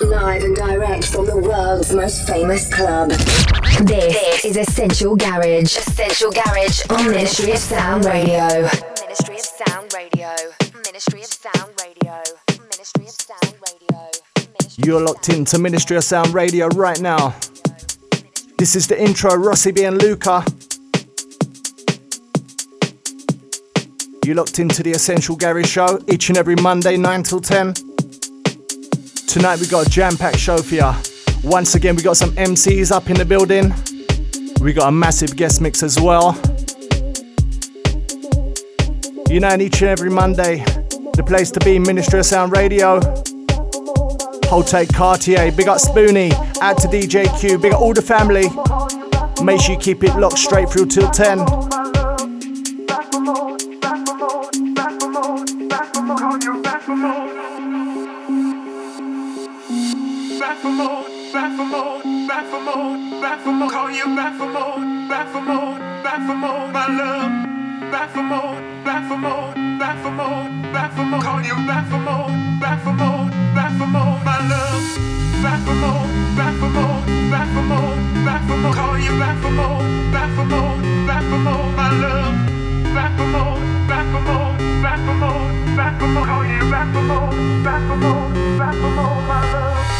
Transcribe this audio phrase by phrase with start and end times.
[0.00, 3.10] Live and direct from the world's most famous club.
[3.10, 5.76] This, this is Essential Garage.
[5.76, 8.68] Essential Garage on Ministry of Sound Radio.
[9.00, 10.34] Ministry of Sound Radio.
[10.84, 12.22] Ministry of Sound Radio.
[12.70, 14.10] Ministry of Sound Radio.
[14.76, 17.34] You're locked into Ministry of Sound Radio right now.
[18.56, 20.44] This is the intro, Rossi B and Luca.
[24.24, 27.87] You locked into the Essential Garage Show each and every Monday, 9 till 10.
[29.28, 30.90] Tonight we got a jam-packed show for you.
[31.44, 33.74] Once again, we got some MCs up in the building.
[34.58, 36.32] We got a massive guest mix as well.
[39.28, 40.64] You know, each and every Monday,
[41.12, 43.00] the place to be, Ministry of Sound Radio.
[44.46, 48.48] Hold tight, Cartier, big up Spoony, add to DJ Q, big up all the family.
[49.44, 51.44] Make sure you keep it locked straight through till 10.
[60.68, 63.70] for more, back for more, back for more, back for more.
[63.70, 64.76] Call you back for more,
[65.08, 67.32] back for more, back for more, my love.
[67.90, 71.22] Back for more, back for more, back for more, back for more.
[71.22, 72.28] Call you back for more,
[72.60, 74.84] back for more, back for more, my love.
[75.42, 76.04] Back for more,
[76.36, 77.00] back for more,
[77.32, 77.94] back for more,
[78.26, 78.74] back for more.
[78.74, 79.80] Call you back for more,
[80.12, 80.76] back for more,
[81.08, 82.36] back for more, my love.
[82.94, 83.56] Back for more,
[83.88, 84.52] back for more,
[84.84, 85.44] back for more,
[85.76, 86.26] back for more.
[86.26, 87.30] Call you back for more,
[87.64, 89.97] back for more, back for more, my love.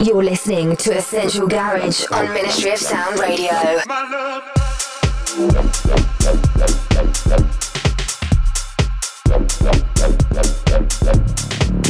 [0.00, 4.57] You're listening to Essential Garage on Ministry of Sound Radio.
[5.28, 5.76] Thank
[11.86, 11.87] you.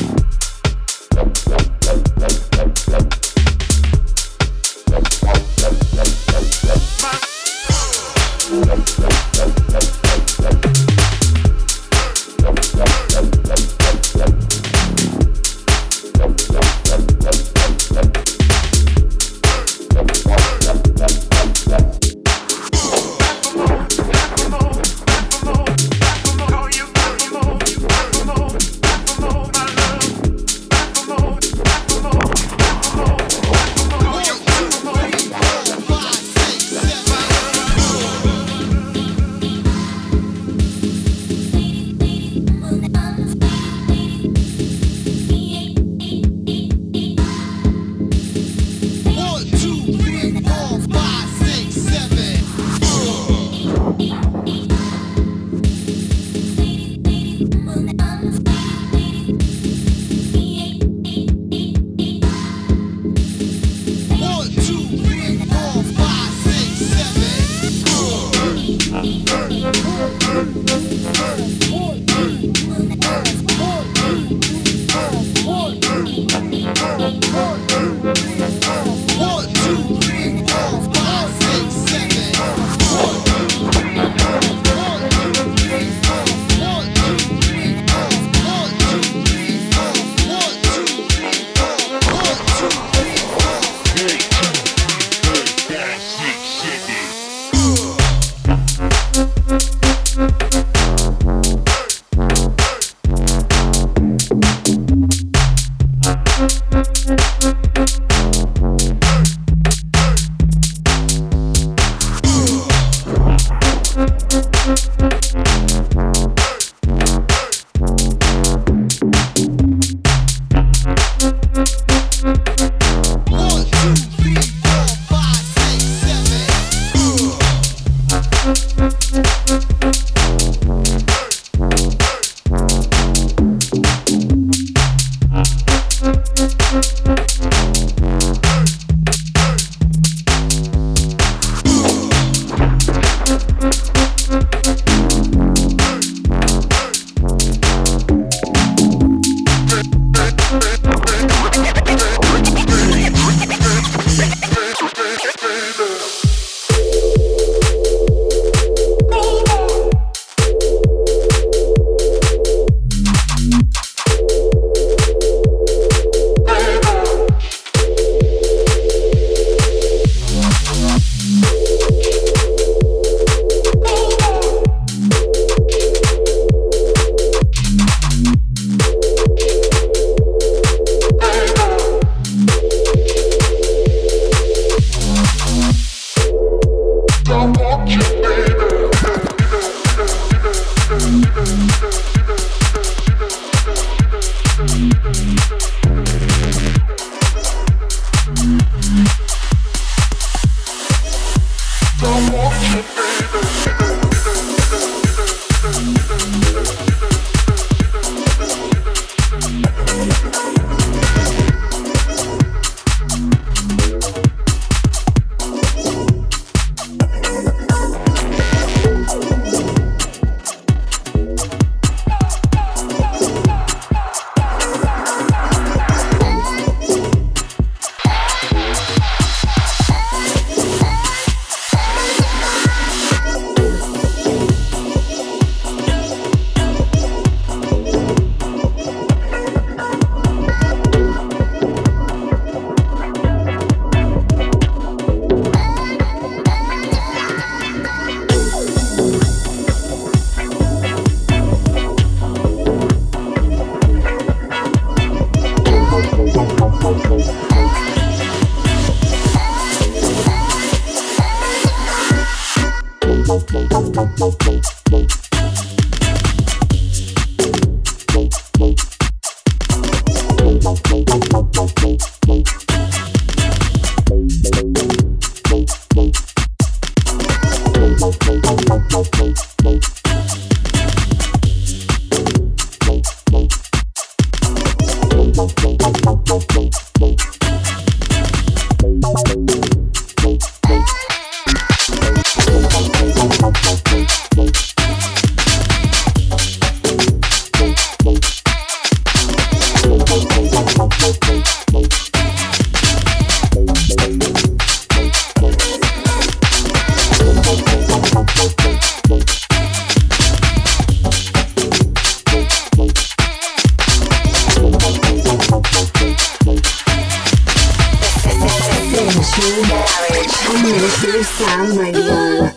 [321.99, 322.50] ooh,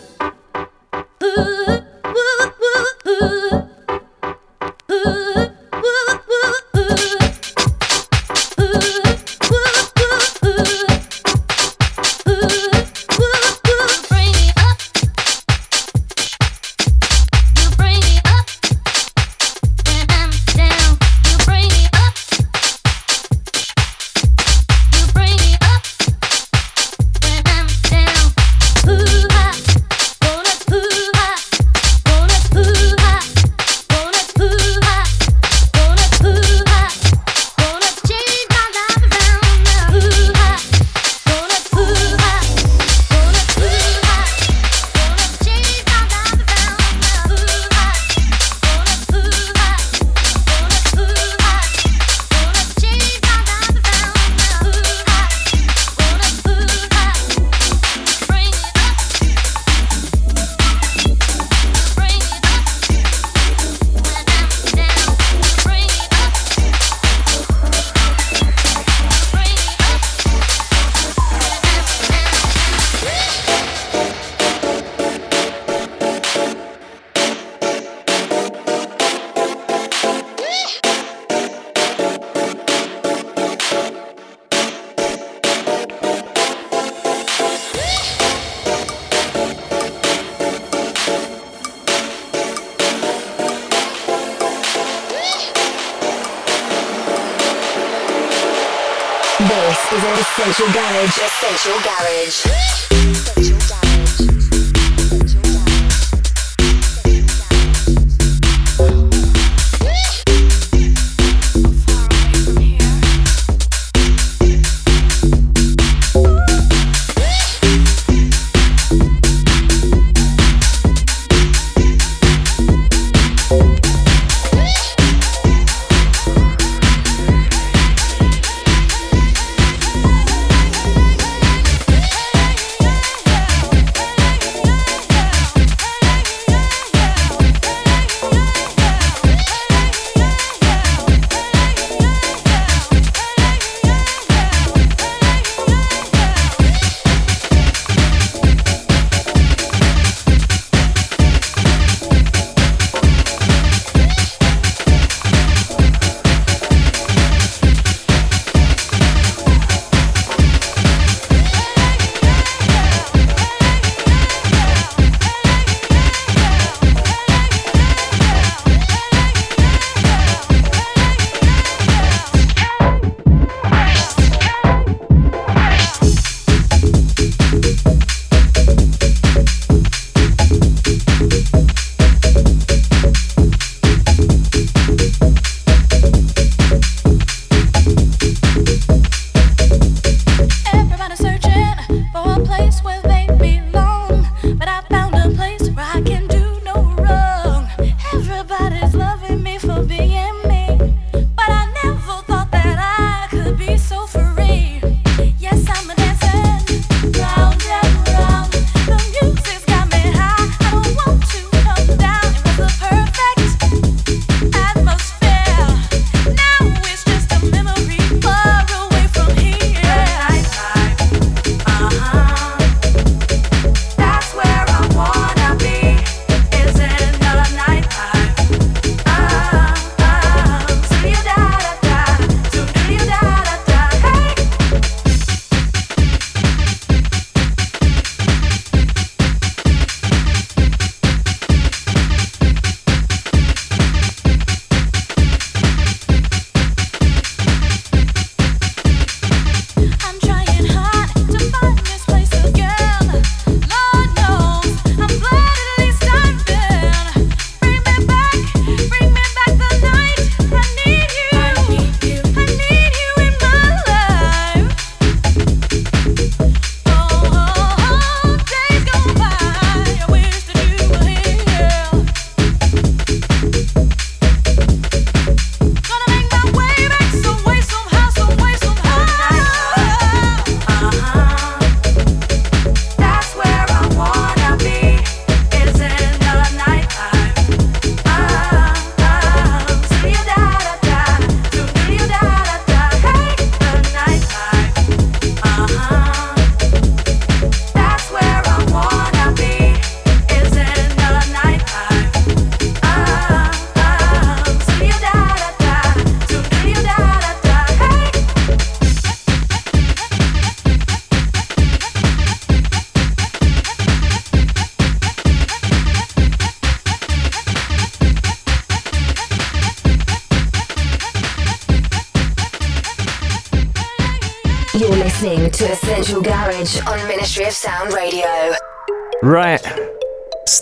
[1.24, 1.81] ooh.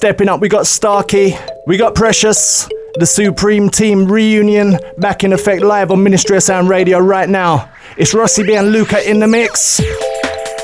[0.01, 1.35] Stepping up, we got Starky,
[1.67, 6.71] we got Preshus, the Supreme Team reunion back in effect live on Ministry of Sound
[6.71, 7.71] Radio right now.
[7.99, 9.79] It's Rossi B and Luca in the mix.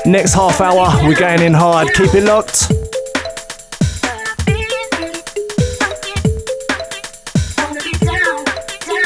[0.07, 1.93] Next half hour, we're going in hard.
[1.93, 2.71] Keep it locked.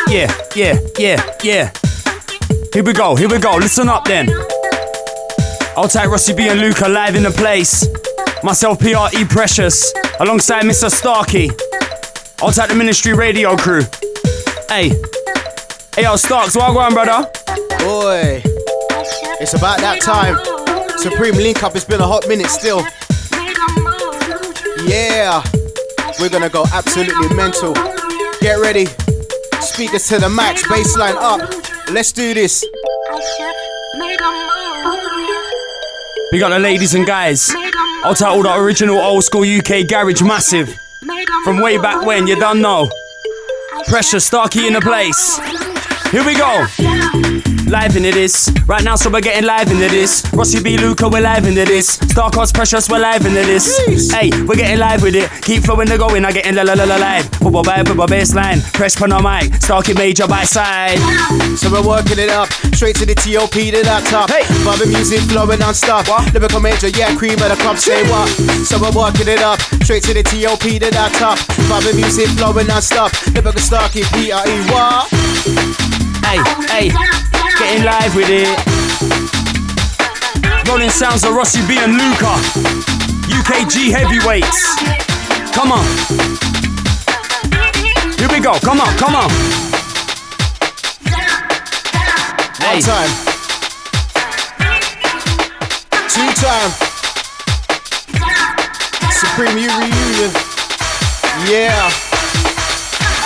[0.08, 1.72] Yeah, yeah, yeah, yeah.
[2.72, 3.58] Here we go, here we go.
[3.58, 4.30] Listen up then.
[5.76, 7.86] I'll take Rossi B and Luca live in the place.
[8.44, 10.90] Myself, PRE Preshus, alongside Mr.
[10.90, 11.50] Starky.
[12.42, 13.84] I'll take the Ministry Radio crew.
[14.68, 14.90] Hey,
[15.96, 17.30] hey, yo, Starks, what going, brother?
[17.78, 18.42] Boy,
[19.40, 20.38] it's about that time.
[20.98, 22.84] Supreme Link Up, it's been a hot minute still.
[24.88, 25.44] Yeah,
[26.20, 27.74] we're gonna go absolutely mental.
[28.42, 28.88] Get ready.
[29.60, 31.42] Speakers to the max, baseline up.
[31.92, 32.66] Let's do this.
[36.32, 37.54] We got the ladies and guys.
[38.04, 40.76] I'll all the original old school UK garage massive.
[41.44, 42.90] From way back when, you don't know.
[43.88, 45.38] Preshus Starky in the place.
[46.12, 47.51] Here we go.
[47.72, 48.52] Live into this.
[48.68, 50.26] Right now, so we're getting live into this.
[50.34, 50.78] Rossi B.
[50.78, 51.98] Luca, we're live into this.
[52.00, 54.12] Starcross Preshus, we're live into this.
[54.12, 55.32] Hey, we're getting live with it.
[55.42, 57.32] Keep flowing the going, I getting la la la la live.
[57.40, 58.62] Bubble vibe, bubble baseline.
[58.74, 59.56] Press pun on mic.
[59.62, 61.00] Starky major by side.
[61.58, 64.30] So we're working it up, straight to the TOP to that top.
[64.30, 64.44] Hey.
[64.66, 66.10] Bobby music flowing non-stop.
[66.10, 66.34] What?
[66.34, 68.28] Lyrical major, yeah, cream of the crop, say what?
[68.68, 71.40] So we're working it up, straight to the TOP to that top.
[71.72, 73.16] Bobby music flowing non-stop.
[73.32, 75.08] Lyrical Starky, P-R-E, what?
[76.28, 76.38] Hey,
[76.68, 77.31] hey,
[77.62, 78.50] getting live with it.
[80.68, 82.34] Rolling sounds of Rossi B and Luca.
[83.30, 84.76] UKG heavyweights.
[85.54, 85.86] Come on.
[88.18, 88.58] Here we go.
[88.60, 89.30] Come on, come on.
[92.62, 93.12] One Hey, time.
[96.10, 96.72] Two time.
[99.12, 100.32] Supreme U reunion.
[101.48, 102.11] Yeah.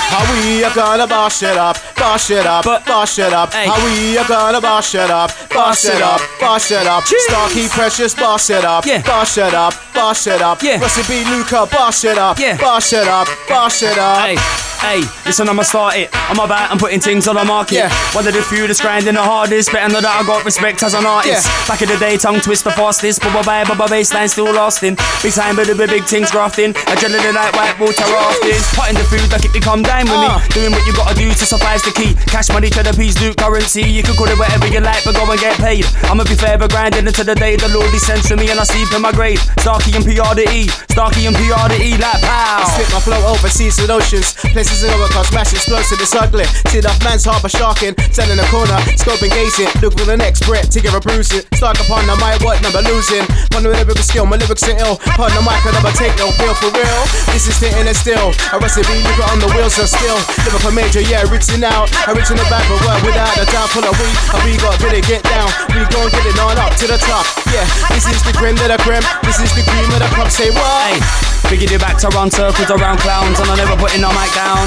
[0.09, 3.53] How we are gonna boss it up, boss it up, But- boss it up.
[3.53, 3.67] Hey.
[3.67, 7.03] How we are gonna boss it up, boss it up, boss it up.
[7.05, 7.21] Cheers.
[7.29, 9.01] Starky Preshus, boss it up, Yeah.
[9.01, 10.62] boss it up, boss it up.
[10.63, 10.79] Yeah.
[10.79, 12.55] Rossi Luca, boss it up, Yeah.
[12.57, 14.19] boss it up, boss it up.
[14.25, 14.38] Hey,
[14.85, 16.09] hey, listen, I'ma start it.
[16.29, 17.75] I'm about I'm putting things on the market.
[17.75, 17.89] Yeah.
[18.13, 19.71] One of the few that's grinding the hardest.
[19.71, 21.45] Better know that I got respect as an artist.
[21.45, 21.67] Yeah.
[21.67, 23.21] Back in the day, tongue twist the fastest.
[23.21, 24.95] Bubba vibe, bubba baseline still lasting.
[25.21, 26.73] Big time, but the big things grafting.
[26.89, 28.61] Adrenaline like white water rafting.
[28.77, 30.37] Potting the food like it become dime with Ah.
[30.41, 30.53] me.
[30.53, 32.13] Doing what you gotta do to survive's the key.
[32.29, 33.83] Cash money to the peas, loot currency.
[33.83, 35.85] You can call it whatever you like, but go and get paid.
[36.09, 38.63] I'ma be fair, but grinding until the day the Lord descends to me and I
[38.63, 39.39] sleep in my grave.
[39.61, 40.67] Starky and PR to E.
[40.93, 42.63] Starky and PR to E like pow.
[42.73, 44.33] Spit my flow overseas and oceans.
[44.53, 46.46] Places in overcast, mass explosive, it's ugly.
[46.72, 49.70] Sit off man's harbour sharking, stand in the corner, scoping, gazing.
[49.79, 51.46] Look for the next breath to give a bruising.
[51.55, 53.24] Start upon the mic, what number losing?
[53.55, 54.98] One with lyrical skill, my lyrics are ill.
[55.22, 57.01] On the mic, I never take no feel for real.
[57.32, 58.34] This is sitting it still.
[58.51, 60.20] A recipe, you got on the wheels are still.
[60.44, 61.88] Lyrical major, yeah, reaching out.
[62.08, 63.70] I reach in the back, but work without a doubt.
[63.75, 65.50] Full of we, and we got to get down.
[65.74, 67.25] We gon' get it on up to the top.
[67.51, 69.03] Yeah, this is the creme of the creme.
[69.24, 70.29] This is the cream of the crop.
[70.32, 71.44] Say what?
[71.49, 74.65] Figured it back to run circles around clowns, and I never putting no mic down.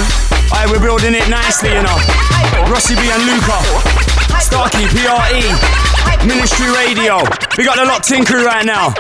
[0.55, 1.99] Aye, we're building it nicely, you know.
[2.71, 3.59] Rossi B and Luca,
[4.41, 5.43] Starky, PRE,
[6.27, 7.19] Ministry Radio.
[7.57, 8.95] We got the locked in crew right now.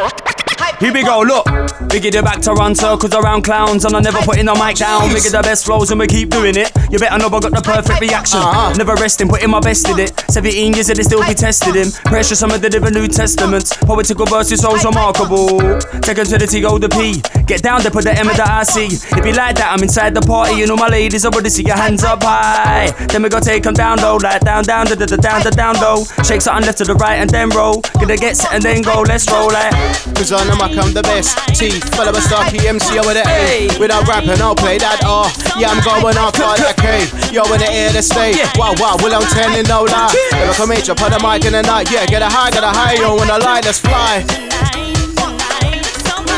[0.81, 1.47] Here we go, look.
[1.90, 5.11] Figured it back to run circles around clowns, and I never putting no mic down.
[5.11, 6.71] Figured the best flows, and we keep doing it.
[6.90, 8.38] You better know I got the perfect reaction.
[8.38, 8.75] Uh-huh.
[8.75, 10.12] Never resting, putting my best in it.
[10.31, 11.88] 17 years and they still be testing him.
[12.07, 13.75] Preshus, some of the different New Testaments.
[13.76, 15.59] Poetical verses, so remarkable.
[16.02, 17.23] Take 'em to the T, go the P.
[17.47, 18.93] Get down there, put the M of the IC.
[19.19, 21.76] It be like that, I'm inside the party, and all my ladies, I see your
[21.76, 22.90] hands up high.
[23.09, 25.50] Then we go take 'em down low, like down, down, da da da down, da
[25.50, 26.05] down low.
[26.23, 27.85] Shake something left to the right and then roll.
[28.00, 29.73] Gonna get set and then go, let's roll like.
[30.16, 31.37] Cause on the mic I'm the best.
[31.52, 33.68] T, follow a star PMC over the A.
[33.78, 35.28] Without rapping, I'll play that R.
[35.61, 37.05] Yeah, I'm going out for that K.
[37.29, 38.33] Yo, in the air to stay.
[38.57, 40.09] Wow, wow, well, I'm telling no lie.
[40.33, 41.92] If I come at you, put the mic in the night.
[41.92, 44.24] Yeah, get a high, get a high, yo, when I lie, let's fly.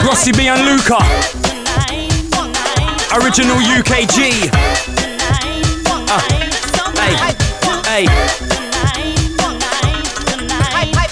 [0.03, 0.99] Rossi B and Luca,
[3.15, 4.51] original UKG.
[6.11, 6.19] Uh,
[6.99, 8.50] hey, hey,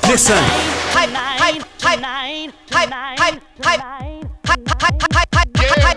[0.08, 0.36] listen.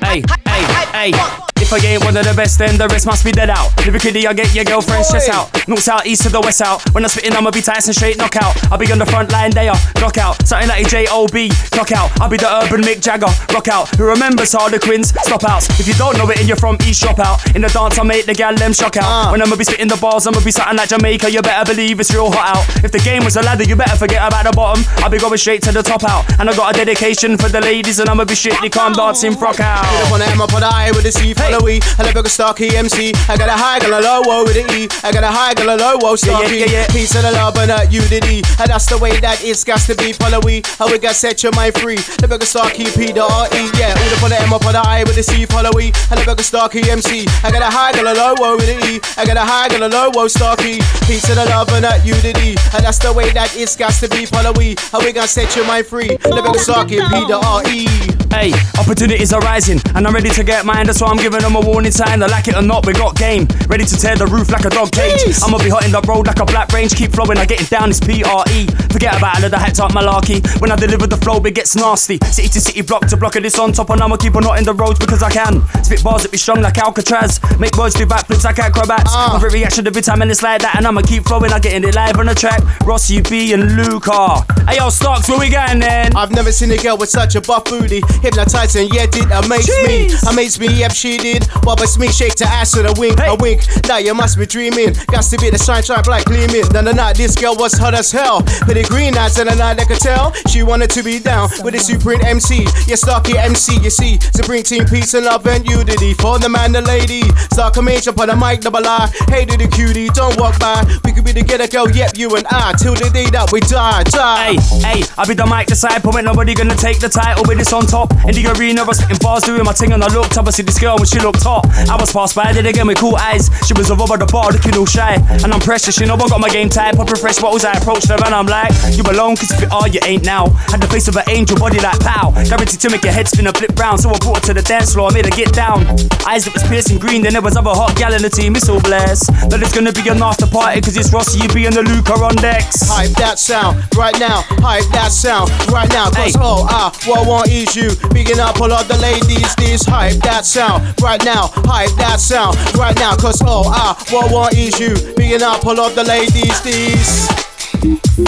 [0.04, 1.61] Hey, hey, hey.
[1.71, 3.71] If I ain't one of the best, then the rest must be dead out.
[3.88, 5.47] Lyrically, I get your girlfriend stress out.
[5.69, 6.84] North, south, east to the west out.
[6.91, 8.60] When I'm spitting, I'ma be Tyson straight knockout.
[8.67, 10.45] I'll be on the front line, they are knockout.
[10.45, 12.12] Something like a J-O-B, knockout.
[12.19, 13.88] I'll be the urban Mick Jagger, rock out.
[13.95, 15.71] Who remembers all the Quins, stop outs.
[15.79, 17.39] If you don't know it and you're from East, drop out.
[17.55, 19.07] In the dance, I make the gal them shock out.
[19.07, 19.31] Uh.
[19.31, 21.31] When I'ma be spitting the bars, I'ma be something like Jamaica.
[21.31, 22.84] You better believe it's real hot out.
[22.84, 24.84] If the game was a ladder, you better forget about the bottom.
[24.97, 26.27] I'll be going straight to the top out.
[26.36, 29.62] And I got a dedication for the ladies, and I'ma be strictly calm dancing frock
[29.62, 29.88] out.
[30.03, 31.80] Up on the M, up on the with the follow E.
[31.97, 33.13] I never go Starky MC.
[33.28, 34.88] I got a high, got a low, woe with the E.
[35.04, 36.58] I got a high, got a low, woe, Starky.
[36.58, 36.88] yeah, yeah.
[36.88, 38.41] Peace and love and that you did E.
[38.60, 40.62] And that's the way that it's got to be, follow E.
[40.78, 42.00] How we got set your mind free.
[42.21, 43.69] Never go Starky P, the R E.
[43.78, 45.91] Yeah, all up on the M, up on the I with the C, follow E.
[46.10, 47.26] I never go Starky MC.
[47.43, 49.00] I got a high, got a low, woe with the E.
[49.17, 50.80] I got a high, got a low, woe, Starky.
[51.08, 52.56] Peace and love and that you did E.
[52.74, 54.76] And that's the way that it's got to be, follow E.
[54.91, 56.17] How we got set your mind free.
[56.26, 57.88] Never go Starky P, the R E.
[58.32, 60.86] Hey, opportunities are rising, and I'm ready to get mine.
[60.86, 62.23] That's why I'm giving them a warning sign.
[62.23, 63.47] I like it or not, we got game.
[63.67, 65.21] Ready to tear the roof like a dog cage.
[65.21, 65.43] Jeez.
[65.43, 66.95] I'ma be hot in the road like a black range.
[66.95, 67.89] Keep flowing, I getting down.
[67.89, 68.61] It's PRE.
[68.91, 70.39] Forget about all of the hyped up malarkey.
[70.61, 72.17] When I deliver the flow, it gets nasty.
[72.25, 74.59] City to city, block to block, and it's on top, and I'ma keep on hot
[74.59, 75.61] in the roads because I can.
[75.83, 77.39] Spit bars that be strong like Alcatraz.
[77.59, 79.11] Make words do backflips like acrobats.
[79.13, 79.35] Ah.
[79.35, 80.75] Every reaction every time, and it's like that.
[80.75, 82.61] And I'ma keep flowing, I getting it live on the track.
[82.85, 84.45] Rossi B and Luca.
[84.67, 86.15] Hey yo, Stocks, where we going then?
[86.15, 88.01] I've never seen a girl with such a buff booty.
[88.21, 90.09] Hypnotizing, yet it amazed me.
[90.09, 90.31] Jeez.
[90.31, 91.31] Amazed me, yep, she did.
[91.63, 93.30] What was me, shake to ass with a wink, Hey.
[93.30, 93.62] a wink.
[93.88, 94.94] Now you must be dreaming.
[95.08, 96.67] Got to be the shine, shine, black gleaming.
[96.70, 98.41] Then the night, this girl was hot as hell.
[98.67, 100.34] With the green eyes and the night, I could tell.
[100.50, 102.63] She wanted to be down with the Supreme MC.
[102.88, 104.20] Yeah, Starky MC, you see.
[104.34, 106.13] Supreme team, peace and love and unity.
[106.15, 107.24] For the man, the lady.
[107.54, 109.08] Start coming up on the mic, double I.
[109.30, 110.84] Hey, to the cutie, don't walk by.
[111.06, 112.74] We could be together, girl, yep, you and I.
[112.80, 114.54] Till the day that we die, die.
[114.82, 117.74] Hey, hey, I be the mic disciple, ain't nobody gonna take the title with this
[117.74, 118.12] on top.
[118.26, 120.63] In the arena, I spitting bars, doing my thing, and I looked up, I see
[120.63, 121.65] this girl when she looked hot.
[121.89, 123.49] I was passed by, did again with cool eyes.
[123.65, 125.15] She was a over the bar, looking all shy.
[125.43, 128.10] And I'm precious, you know, I got my game tight, popping fresh bottles, I approached
[128.10, 130.49] her, and I'm like, You belong, cause if you are, you ain't now.
[130.71, 132.31] Had the face of an angel, body like pow.
[132.31, 134.65] Guaranteed to make your head spin a flip round, so I brought her to the
[134.65, 135.86] dance floor, I made her get down.
[136.25, 138.69] Eyes that was piercing green, then there was other hot gal in the team, it's
[138.69, 139.29] all blessed.
[139.49, 142.13] But it's gonna be an after party, cause it's Rossi, you be in the Luca
[142.13, 142.88] on decks.
[142.88, 144.41] Hype that sound right now.
[144.63, 146.10] Hype that sound right now.
[146.10, 146.39] Cause Hey.
[146.39, 147.89] Oh, ah, all I what want is you.
[148.13, 149.55] Bigging up all of the ladies.
[149.55, 151.52] This hype that sound right now.
[151.67, 153.15] Hype that sound right now.
[153.15, 154.95] Cause all I what want is you.
[155.15, 156.62] Bigging up all of the ladies.
[156.62, 157.28] This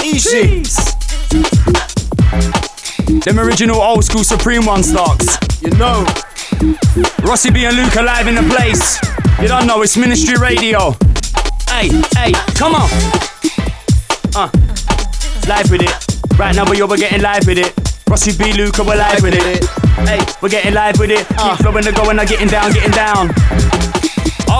[0.03, 0.63] easy.
[3.21, 5.37] Them original old school Supreme One stocks.
[5.61, 6.05] You know.
[7.23, 8.99] Rossi B and Luke alive in the place.
[9.41, 10.91] You don't know, it's Ministry Radio.
[11.67, 12.89] Hey, hey, come on.
[14.35, 14.49] Uh,
[15.47, 16.37] live with it.
[16.37, 17.82] Right now, but you're getting live with it.
[18.13, 19.65] Rossi B, Luca, we're live with it.
[20.07, 21.27] Hey, we're getting live with it.
[21.29, 21.57] Keep ah.
[21.59, 23.31] flowing the going, I'm getting down, getting down.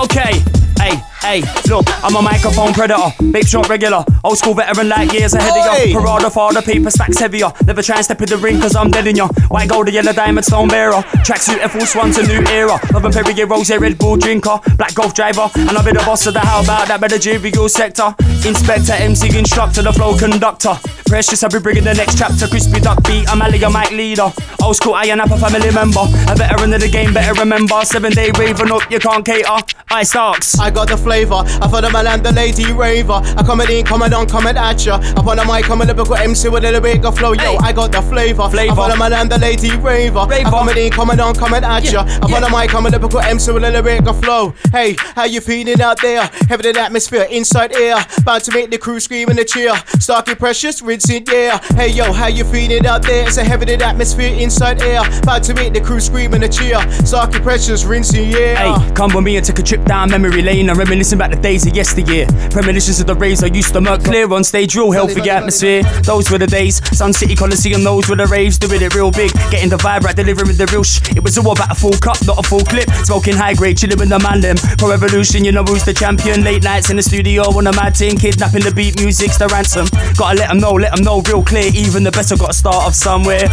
[0.02, 0.42] Okay.
[0.76, 1.40] Hey, hey,
[1.70, 5.86] look, I'm a microphone predator, babe shot regular, old school veteran like years ahead of
[5.88, 5.96] you.
[5.96, 7.52] Parada for the paper stacks heavier.
[7.64, 9.28] Never try and step in the ring cause I'm dead in ya.
[9.48, 11.00] White gold, the yellow diamond stone bearer.
[11.22, 12.76] Tracksuit Air Force One's a new era.
[12.92, 14.58] Love and Perrier Rose, Red Bull drinker.
[14.76, 17.68] Black golf driver, and I'll be the boss of the how about that better juvenile
[17.68, 18.16] sector.
[18.44, 20.76] Inspector, MC instructor, the flow conductor.
[21.08, 22.46] Preshus, I'll be bringing the next chapter.
[22.46, 24.30] Crispy duck beat, I'm Ali, a mic leader.
[24.62, 26.04] Old school, I am a family member.
[26.28, 27.80] A veteran of the game, better remember.
[27.84, 29.48] Seven day raving up, you can't cater.
[29.90, 30.58] I Starks.
[30.58, 31.40] I got the flavor.
[31.44, 33.20] I for the man and the lady raver.
[33.22, 34.96] I coming in, coming on, coming at ya.
[35.16, 37.32] Up on the mic, I'm a lyrical MC with a little bit of flow.
[37.32, 37.56] Yo, Hey.
[37.62, 38.48] I got the flavor.
[38.48, 38.72] Flavor.
[38.72, 40.18] I for the man and the lady raver.
[40.18, 40.50] I Raver.
[40.50, 42.04] coming in, coming on, coming at ya.
[42.04, 42.36] Yeah, Up yeah.
[42.36, 44.54] on the mic, I'm a lyrical MC with a little bit of flow.
[44.72, 46.28] Hey, how you feeling out there?
[46.48, 47.96] Heavy in atmosphere, inside air.
[48.34, 49.72] To make the crew scream and the cheer.
[50.00, 51.58] Starky Preshus, rinsing, yeah.
[51.76, 53.26] Hey yo, how you feeling out there?
[53.26, 55.02] It's a heavy in atmosphere, inside air.
[55.22, 56.78] Bound to make the crew scream and the cheer.
[57.06, 58.76] Starky Preshus, rinsing, yeah.
[58.76, 61.36] Hey, come with me and take a trip down memory lane and reminiscing back the
[61.36, 62.26] days of yesteryear.
[62.50, 65.82] Premonitions of the raves I used to murk clear on stage, real healthy atmosphere.
[66.02, 66.82] Those were the days.
[66.96, 69.32] Sun City Coliseum, those were the raves, doing it real big.
[69.50, 71.00] Getting the vibe right, delivering the real sh.
[71.16, 72.90] It was all about a full cup, not a full clip.
[73.04, 74.56] Smoking high grade, chilling with the man them.
[74.76, 76.42] Pro Revolution, you know who's the champion.
[76.42, 79.84] Late nights in the studio on a mad team, kidnapping the beat, music's the ransom.
[80.16, 81.68] Gotta let them know, let them know real clear.
[81.74, 83.48] Even the best have got to start off somewhere.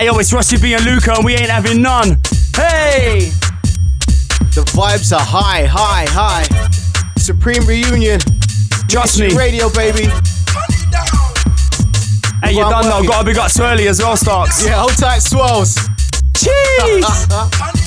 [0.00, 2.16] Hey yo, it's Rossi B and Luca, and we ain't having none.
[2.56, 3.28] Hey!
[4.56, 6.48] The vibes are high, high, high.
[7.18, 8.18] Supreme reunion.
[8.88, 9.36] Trust me.
[9.36, 10.08] Radio, baby.
[12.40, 14.64] Hey, you done know, gotta big up Swirly as well, Starks.
[14.64, 15.76] Yeah, hold tight, swells.
[16.34, 17.04] Cheese!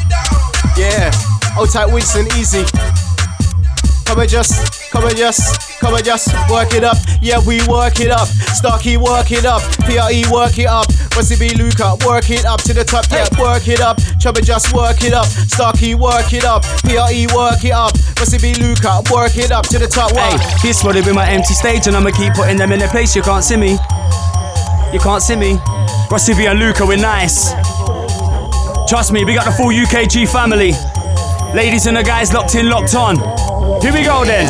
[0.77, 1.09] Yeah,
[1.57, 2.61] hold tight, Winston, easy.
[4.07, 6.95] Come and just, come and just, come and just work it up.
[7.21, 8.29] Yeah, we work it up.
[8.55, 9.61] Starky, work it up.
[9.83, 10.87] PRE, work it up.
[11.13, 11.53] Rossi B.
[11.55, 13.03] Luca, work it up to the top.
[13.11, 13.97] Yeah, work it up.
[14.17, 15.25] Chubba, just work it up.
[15.25, 16.63] Starky, work it up.
[16.87, 17.91] PRE, work it up.
[18.17, 18.53] Rossi B.
[18.55, 20.15] Luca, work it up to the top.
[20.15, 23.13] Hey, this have been my empty stage, and I'ma keep putting them in their place.
[23.13, 23.77] You can't see me.
[24.93, 25.59] You can't see me.
[26.09, 27.51] Rossi B and Luca, we're nice.
[28.87, 30.71] Trust me, we got the full UKG family.
[31.53, 33.46] Ladies and the guys locked in, locked on.
[33.81, 34.47] Here we go then.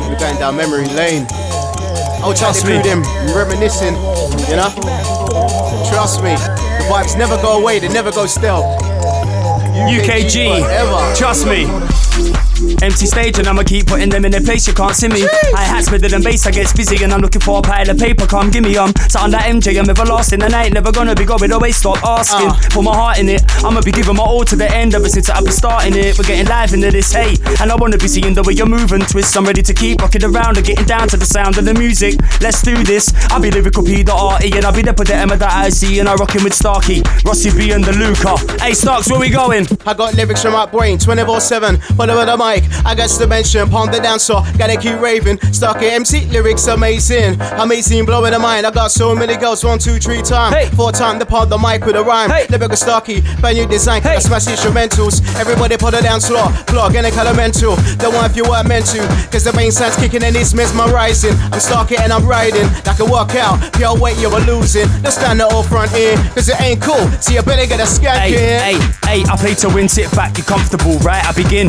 [0.00, 1.26] We're going down memory lane.
[2.22, 2.80] Oh, trust me.
[2.82, 3.02] Them
[3.34, 3.94] reminiscing,
[4.48, 4.70] you know.
[5.88, 7.78] Trust me, the vibes never go away.
[7.78, 8.62] They never go still.
[9.86, 10.60] UKG.
[10.62, 11.14] forever.
[11.14, 12.45] Trust me.
[12.82, 14.66] Empty stage and I'ma keep putting them in their place.
[14.66, 15.26] You can't see me.
[15.54, 16.46] I hats better than bass.
[16.46, 18.26] I get busy and I'm looking for a pile of paper.
[18.26, 19.78] Come give me um something that MJ.
[19.78, 21.72] I'm everlasting and I ain't never gonna be going away.
[21.72, 22.48] Stop asking.
[22.48, 22.58] Uh.
[22.70, 23.42] Put my heart in it.
[23.64, 26.18] I'ma be giving my all to the end ever since I've been starting it.
[26.18, 29.00] We're getting live into this hey, and I wanna be seeing the way you're moving.
[29.00, 29.36] Twist.
[29.36, 32.16] I'm ready to keep rocking around and getting down to the sound of the music.
[32.40, 33.12] Let's do this.
[33.30, 36.00] I'll be lyrical P the R-E, and I'll be the the Emma that I see
[36.00, 38.36] and I rocking with Starky, Rossi B and the Luca.
[38.60, 39.66] Hey Starks, where we going?
[39.86, 41.78] I got lyrics from my brain 24 7.
[41.96, 43.68] Follow the mic, I got to mention.
[43.68, 45.38] Pound the dancer, gotta keep raving.
[45.52, 47.40] Stuck at MC, lyrics amazing.
[47.58, 48.66] Amazing, blowing the mind.
[48.66, 50.52] I got so many girls, one, two, three time.
[50.52, 50.68] Hey.
[50.76, 52.30] Four time, the pod the mic with a rhyme.
[52.30, 52.46] Hey.
[52.50, 54.02] Lyrical Starky, brand new design.
[54.02, 54.16] Hey.
[54.16, 55.22] I smash instrumentals.
[55.36, 56.46] Everybody put the dance floor.
[56.66, 57.76] Plug and a elemental.
[58.02, 59.00] The one if you weren't meant to.
[59.32, 61.34] Cause the main sound's kicking and it's mesmerizing.
[61.52, 62.68] I'm Starky and I'm riding.
[62.86, 63.72] Like a workout.
[63.74, 64.88] Pure weight, you're losing.
[65.02, 66.16] Don't stand the all front here.
[66.34, 67.04] Cause it ain't cool.
[67.20, 68.60] So you better get a skank Hey, in.
[68.60, 71.24] hey, hey, I play to win, sit back, you're comfortable, right?
[71.24, 71.68] I begin.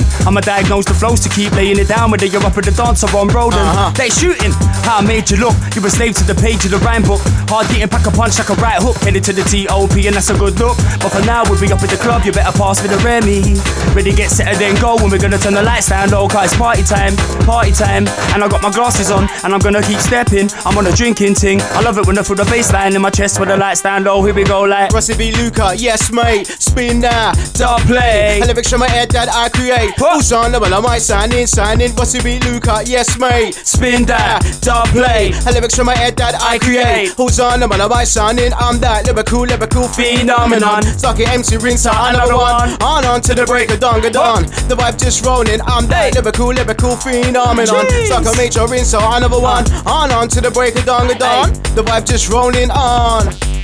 [0.68, 3.10] I'ma the flows to keep laying it down, whether you're up at the dance or
[3.16, 3.54] on road.
[3.56, 3.92] and Uh-huh.
[3.96, 4.52] They shooting.
[4.84, 5.56] How I made you look.
[5.76, 7.22] You a slave to the page of the rhyme book.
[7.48, 8.98] Hard getting pack a punch like a right hook.
[8.98, 10.76] Headed to the TOP, and that's a good look.
[11.00, 13.56] But for now, we'll be up at the club, you better pass me the Remy.
[13.96, 14.96] Ready, get set, and then go.
[15.00, 17.16] When we're gonna turn the lights down low, cause it's party time,
[17.48, 18.04] party time.
[18.36, 20.52] And I got my glasses on, and I'm gonna keep stepping.
[20.68, 21.62] I'm on a drinking ting.
[21.62, 23.82] I love it when I feel the bass line in my chest with the lights
[23.82, 24.24] down low.
[24.24, 24.92] Here we go, like.
[24.92, 25.32] Rossi B.
[25.32, 28.42] Luca, yes mate, spin that, Dub play.
[28.46, 29.92] Lyrics from my head that I create.
[30.00, 31.94] Who's on the well, I might sign in, sign in.
[31.96, 32.40] Rossi B.
[32.40, 35.32] Luca, yes mate, Spin that, dub play.
[35.52, 37.14] Lyrics from my head that I create.
[37.18, 38.54] Who's on the well, I might sign in.
[38.54, 40.60] I'm that lyrical, lyrical phenomenon.
[40.60, 41.00] Phenomenon.
[41.00, 42.82] Stuck it MC rinse out another one.
[42.82, 44.44] On on to the break of dawn, dawn.
[44.68, 45.62] The vibe just rolling.
[45.62, 47.86] I'm that lyrical, lyrical phenomenon.
[48.06, 49.66] Stuck a major rinse out another one.
[49.86, 51.54] On on to the break of dawn, dawn.
[51.76, 53.57] The vibe just rolling on.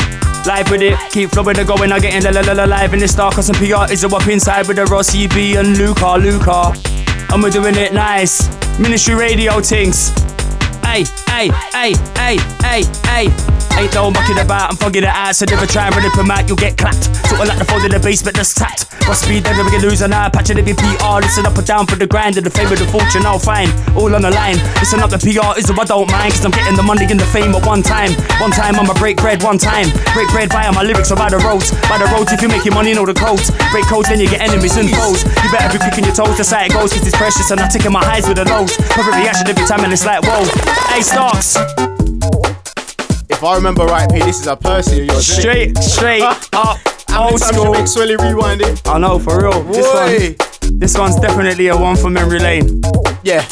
[0.46, 3.00] Live with it, keep flowing and going, I'm getting la la la la live in
[3.00, 6.16] the star cause some PR is a up inside with the Rossi B and Luca
[6.18, 6.74] Luca.
[7.32, 8.50] And we're doing it nice.
[8.78, 10.10] Ministry radio things.
[10.84, 13.63] Hey, hey, hey, hey, hey, hey.
[13.78, 16.30] Ain't no mucking about, I'm fogging it out, so never try and run it from
[16.30, 17.10] out, you'll get clapped.
[17.28, 18.86] Sort of like the fold in the basement that's tapped.
[19.10, 21.86] What speed, never get lose an eye, patching it in PR, listen up and down
[21.88, 23.68] for the grind and the fame of the fortune, I'll find.
[23.98, 26.78] All on the line, listen up, the PR is I don't mind, cause I'm getting
[26.78, 28.14] the money and the fame at one time.
[28.40, 29.92] One time, I'ma break bread, one time.
[30.14, 31.76] Break bread via my lyrics or by the roads.
[31.90, 33.52] By the roads, if you make your money, know the codes.
[33.74, 35.26] Break codes, then you get enemies and foes.
[35.44, 37.68] You better be on your toes, that's how it goes, cause it's precious and I'm
[37.68, 38.78] taking my highs with the lows.
[38.94, 40.46] Perfect reaction every time and it's like, whoa.
[40.94, 41.58] Hey, Starks,
[43.44, 45.28] If I remember right, P, this is a Percy of yours.
[45.28, 46.22] straight, straight
[46.54, 46.80] up,
[47.14, 47.76] old school.
[47.84, 48.82] Swelly rewind it?
[48.88, 49.64] I know, for real.
[49.64, 52.80] This one, this one's definitely a one for memory lane.
[53.22, 53.46] Yeah.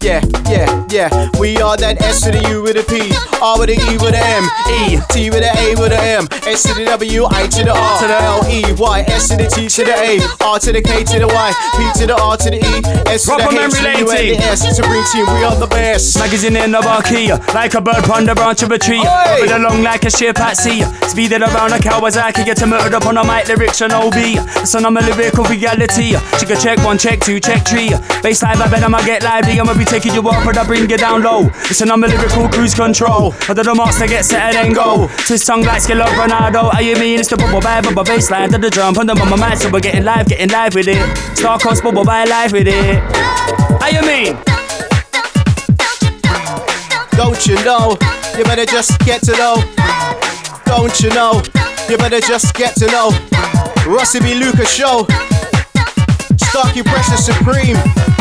[0.00, 1.10] Yeah, yeah, yeah.
[1.42, 3.10] We are that S to the U with a P,
[3.42, 4.46] R with a E with a M,
[4.78, 7.74] E, T with a A with a M, S to the W, I to the
[7.74, 10.70] R, to the L, E, Y, S to the T to the A, R to
[10.70, 12.72] the K to the Y, P to the R to the E,
[13.10, 14.62] S to Proper the H to the U and the S.
[14.78, 16.14] Supreme team, we are the best.
[16.14, 19.02] Magazine in the Barkia, like a bird on the branch of a tree.
[19.02, 19.42] Oi!
[19.42, 20.86] With a long like a ship at sea.
[21.10, 24.14] Speeding around a Kawasaki, get murdered up on a mic, lyrics and OB.
[24.62, 26.14] Son, I'm a lyrical reality.
[26.38, 27.90] She can check one, check two, check three.
[28.22, 29.58] Baseline, I bet I'ma get lively.
[29.58, 31.44] I'ma be taking you up, but I bring you down low.
[31.68, 33.32] Listen, I'm a lyrical cruise control.
[33.48, 35.08] Other the marks, they get set and then go.
[35.26, 36.70] Twist tongue like skill of Ronaldo.
[36.72, 37.18] How you mean?
[37.18, 38.94] It's the bubble by bubble baseline to the drum.
[38.94, 41.00] Put them on my mind, so we're getting live, getting live with it.
[41.36, 43.00] Star Coast bubble by live with it.
[43.80, 44.36] How you mean?
[47.16, 47.96] Don't you know?
[48.36, 49.56] You better just get to know.
[50.66, 51.42] Don't you know?
[51.88, 53.10] You better just get to know.
[53.86, 54.34] Rossi B.
[54.34, 55.06] Lucas Show.
[56.36, 58.17] Starky Preshus Supreme.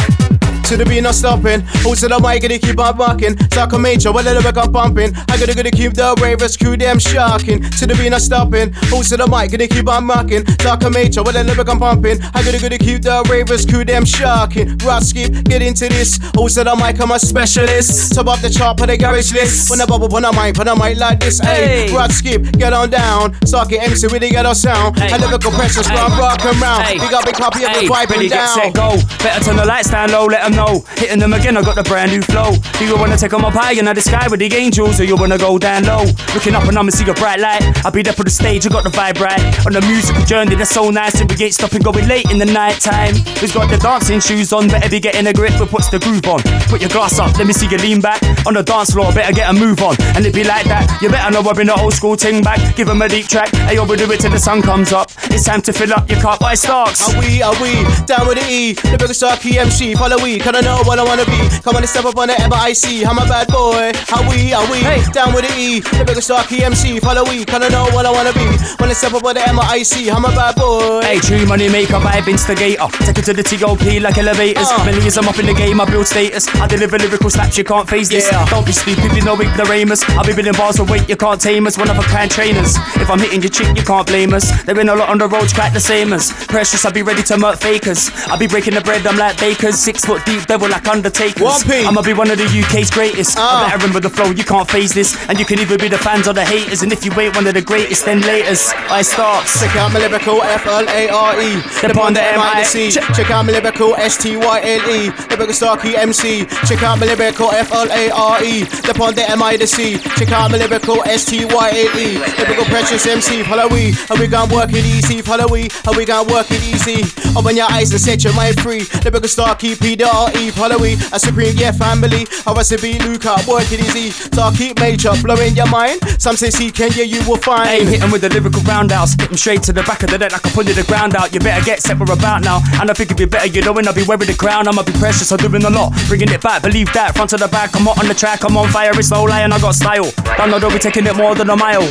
[0.68, 1.62] To the beat, not stopping.
[1.84, 3.36] Who's to the mic, gonna keep on rocking.
[3.56, 5.16] Talk a major, well, let the pumping.
[5.30, 7.64] I gotta gotta keep the ravers crew them shocking.
[7.64, 8.74] To the beat, not stopping.
[8.92, 10.44] Who's to the mic, gonna keep on rocking.
[10.60, 12.20] Talk a major, well, let the pumping.
[12.36, 14.78] I gotta gonna keep the ravers crew them shocking.
[14.84, 16.20] Rock skip, get into this.
[16.36, 18.16] Who's to the mic, I'm a specialist.
[18.16, 19.72] Top up the chart, put a garage list.
[19.72, 21.40] When I bubble, when I mic, when I mic like this.
[21.40, 23.36] Hey, rock skip, get on down.
[23.68, 25.00] Get MC with the ghetto sound.
[25.00, 25.12] Hey.
[25.12, 25.96] And lyrical pressures, hey.
[25.96, 26.84] I'm rocking round.
[26.84, 27.00] Hey.
[27.00, 28.56] Big up, big copy of the vibe ready, down.
[28.56, 28.96] Get set, go.
[29.24, 32.12] Better turn the lights down low, let them Hitting them again, I got the brand
[32.12, 32.56] new flow.
[32.80, 35.16] Do you wanna take them up high in the sky with the angels, or you
[35.16, 36.04] wanna go down low?
[36.34, 37.62] Looking up and I'ma see a bright light.
[37.86, 39.40] I'll be there for the stage, I got the vibe right.
[39.68, 42.46] On the musical journey, that's so nice, and we ain't stopping going late in the
[42.46, 43.14] night time.
[43.38, 44.68] Who's got the dancing shoes on?
[44.68, 46.42] Better be getting a grip, but puts the groove on.
[46.74, 48.22] Put your glass up, let me see you lean back.
[48.48, 49.96] On the dance floor, better get a move on.
[50.16, 52.76] And it be like that, you better know I bring the old school ting back.
[52.76, 55.12] Give them a deep track, hey, we do it till the sun comes up.
[55.30, 57.08] It's time to fill up your cup by stocks.
[57.08, 60.56] Are we, are we, down with the E, the biggest star MC, follow we, can
[60.56, 61.36] I know what I wanna be?
[61.60, 63.92] Come on and step up on the ever I see, I'm a bad boy.
[64.08, 65.04] How we, are we, hey.
[65.12, 68.12] down with the E, the biggest star MC, follow we, can I know what I
[68.12, 68.48] wanna be?
[68.80, 70.10] When I step up on the MIC, I see.
[70.10, 71.02] I'm a bad boy.
[71.02, 72.88] Hey, true money maker, vibe instigator.
[73.04, 74.72] Take it to the TOP like elevators.
[74.72, 74.86] Uh.
[74.86, 76.48] Many years I'm up in the game, I build status.
[76.56, 78.32] I deliver lyrical slaps, you can't face this.
[78.32, 78.48] Yeah.
[78.48, 80.08] Don't be stupid, you know ignoramus.
[80.16, 81.78] I'll be building bars of weight, you can't tame us.
[81.78, 82.78] One of a kind trainers.
[82.96, 84.48] If I'm hitting your chick, you can't blame us.
[84.64, 86.32] There been a lot on the roads, quite the same as.
[86.48, 88.10] Preshus, I'll be ready to murk fakers.
[88.28, 89.76] I'll be breaking the bread, I'm like bakers.
[89.76, 91.64] Six foot deep, devil like undertakers.
[91.68, 93.38] I'ma be one of the UK's greatest.
[93.38, 93.42] Uh.
[93.42, 95.16] I better remember the flow, you can't phase this.
[95.30, 96.84] And you can either be the fans or the haters.
[96.84, 98.74] And if you ain't one of the greatest, then laters.
[98.90, 99.48] I start.
[99.60, 101.62] Check out my lyrical F L A R E.
[101.90, 102.92] Upon the M I C.
[102.92, 105.10] Check out my lyrical S T Y L E.
[105.30, 106.46] Lyrical Starky MC.
[106.68, 108.64] Check out my lyrical F L A R E.
[108.90, 109.98] Upon the M I C.
[110.18, 112.18] Check out my lyrical S T Y L E.
[112.38, 113.44] Lyrical Preshus MC.
[113.44, 113.94] Follow we.
[114.10, 115.22] And we gon' work it easy.
[115.22, 115.70] Follow we.
[115.86, 117.04] And we gon' work it easy.
[117.38, 118.84] Open your eyes and set your mind free.
[119.04, 120.52] Lyrical Starky P D R E.
[120.52, 120.94] Follow we.
[121.12, 122.28] A supreme yeah family.
[122.46, 123.38] I was to be Luca.
[123.48, 124.12] Work it easy.
[124.12, 125.12] Starky major.
[125.22, 126.00] Blowing your mind.
[126.22, 127.68] Some say see yeah you will find.
[127.68, 129.14] Hey, hitting with the lyrical roundhouse.
[129.14, 131.34] Hit him straight to the back of the deck like I pulled the ground out.
[131.34, 132.62] You better get set, we're about now.
[132.80, 134.68] And I think it'd be better, you knowing I'll be wearing the crown.
[134.68, 135.94] I'ma be precious, I'm doing a lot.
[136.08, 137.16] Bringing it back, believe that.
[137.16, 139.54] Front to the back, I'm hot on the track, I'm on fire, it's lie, and
[139.54, 140.12] I got style.
[140.38, 141.86] Don't know, don't be taking it more than a mile.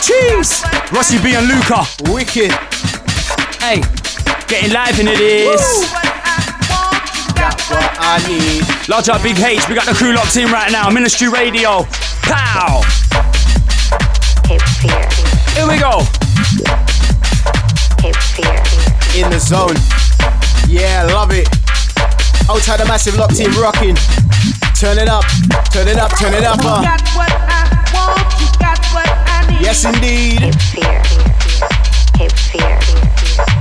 [0.00, 0.62] Cheese!
[0.92, 1.82] Rossi B and Luca.
[2.12, 2.52] Wicked.
[3.58, 3.82] Hey,
[4.46, 5.90] getting live in it is.
[5.90, 6.15] That's
[7.70, 8.62] what I need.
[8.88, 10.90] Large up Big H, we got the crew locked in right now.
[10.90, 11.84] Ministry Radio.
[12.22, 12.82] Pow!
[14.46, 16.02] Here we go.
[19.16, 19.76] In the zone.
[20.68, 21.48] Yeah, love it.
[22.48, 23.96] Outside the massive locked in rocking.
[24.78, 25.24] Turn it up,
[25.72, 26.58] turn it up, turn it up.
[26.62, 26.84] Uh.
[29.60, 30.40] Yes, indeed.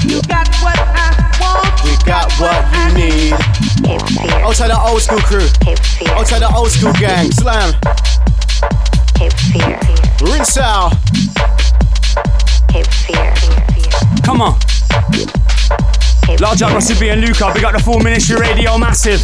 [0.04, 1.15] You got what I want.
[1.15, 1.15] We
[2.06, 3.34] got what you need.
[4.44, 5.48] Outside the old school crew.
[6.14, 7.32] Outside the old school gang.
[7.32, 7.74] Slam.
[10.22, 10.94] Rinse out.
[14.24, 14.60] Come on.
[16.40, 19.24] Large up Rossi B and Luca, we got the full ministry radio massive.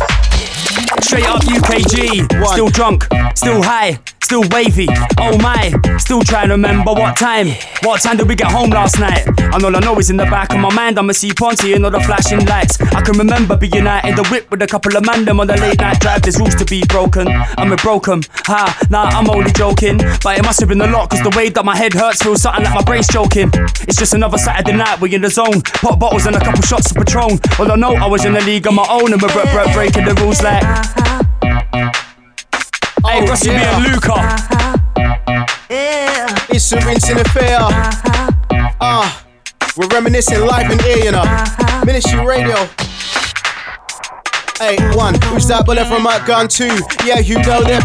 [1.01, 4.87] Straight up UKG, still drunk, still high, still wavy.
[5.19, 7.49] Oh my, still trying to remember what time.
[7.83, 9.27] What time did we get home last night?
[9.27, 11.83] And all I know is in the back of my mind, I'ma see Ponty and
[11.83, 12.79] all the flashing lights.
[12.79, 15.47] I can remember being out in the whip with a couple of man them on
[15.47, 16.21] the late night drive.
[16.21, 17.27] There's rules to be broken.
[17.27, 18.23] I'm a broken.
[18.45, 19.97] Ha, nah, I'm only joking.
[20.23, 22.43] But it must have been a lot, cause the way that my head hurts feels
[22.43, 23.51] something like my brain's choking.
[23.83, 25.61] It's just another Saturday night, we in the zone.
[25.61, 27.39] Pop bottles and a couple shots of Patron.
[27.59, 30.15] All I know, I was in the league on my own and we're breaking the
[30.21, 30.61] rules like.
[33.05, 33.77] Hey, Rossi yeah.
[33.77, 34.15] and Luca.
[35.69, 36.35] Yeah.
[36.49, 37.57] It's a rinsing affair.
[37.59, 39.23] Ah, uh,
[39.77, 41.23] we're reminiscing live in ear, you know.
[41.85, 42.67] Ministry Radio.
[44.61, 46.47] Eight, one, who's that bullet from my gun?
[46.47, 46.69] Two,
[47.05, 47.81] yeah, you know they're.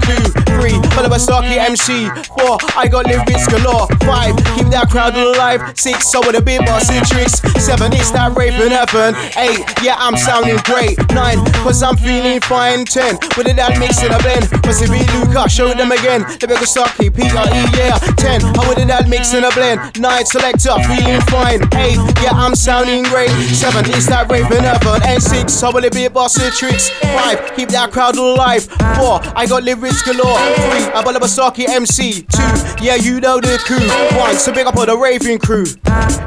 [0.56, 2.08] Three, full of a Starky MC.
[2.32, 3.88] Four, I got lyrics galore.
[4.08, 5.60] Five, keep that crowd alive.
[5.76, 7.44] Six, so with a bit bossy tricks.
[7.60, 9.12] Seven, it's that rape in heaven.
[9.36, 10.96] Eight, yeah, I'm sounding great.
[11.12, 12.84] Nine, cause I'm feeling fine.
[12.88, 14.48] Ten, with it that mix in a blend.
[14.64, 16.24] Cause if we Luca, show it them again.
[16.40, 18.00] The bigger stocky, P-R-E, yeah.
[18.16, 19.80] Ten, how with it that mix in a blend.
[20.00, 21.60] Nine, Select selector, feeling fine.
[21.76, 23.32] Eight, yeah, I'm sounding great.
[23.52, 25.04] Seven, it's that rape in heaven.
[25.04, 27.12] And six, so with a bit bossy tricks tricks.
[27.14, 28.64] Five, keep that crowd alive.
[28.96, 30.38] Four, I got lyrics galore.
[30.38, 32.22] Three, I'm a Basaki MC.
[32.22, 33.78] Two, yeah, you know the crew.
[34.18, 35.64] One, so big up all the raving crew.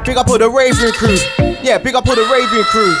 [0.04, 1.16] Big up all the raving crew.
[1.62, 2.94] Yeah, big up all the raving crew.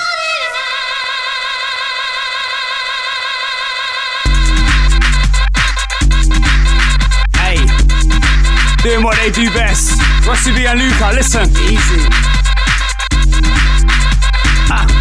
[7.36, 7.58] Hey,
[8.82, 10.00] doing what they do best.
[10.26, 11.48] Rossi B and Luca, listen.
[11.50, 12.06] Easy.
[14.72, 14.99] Ah.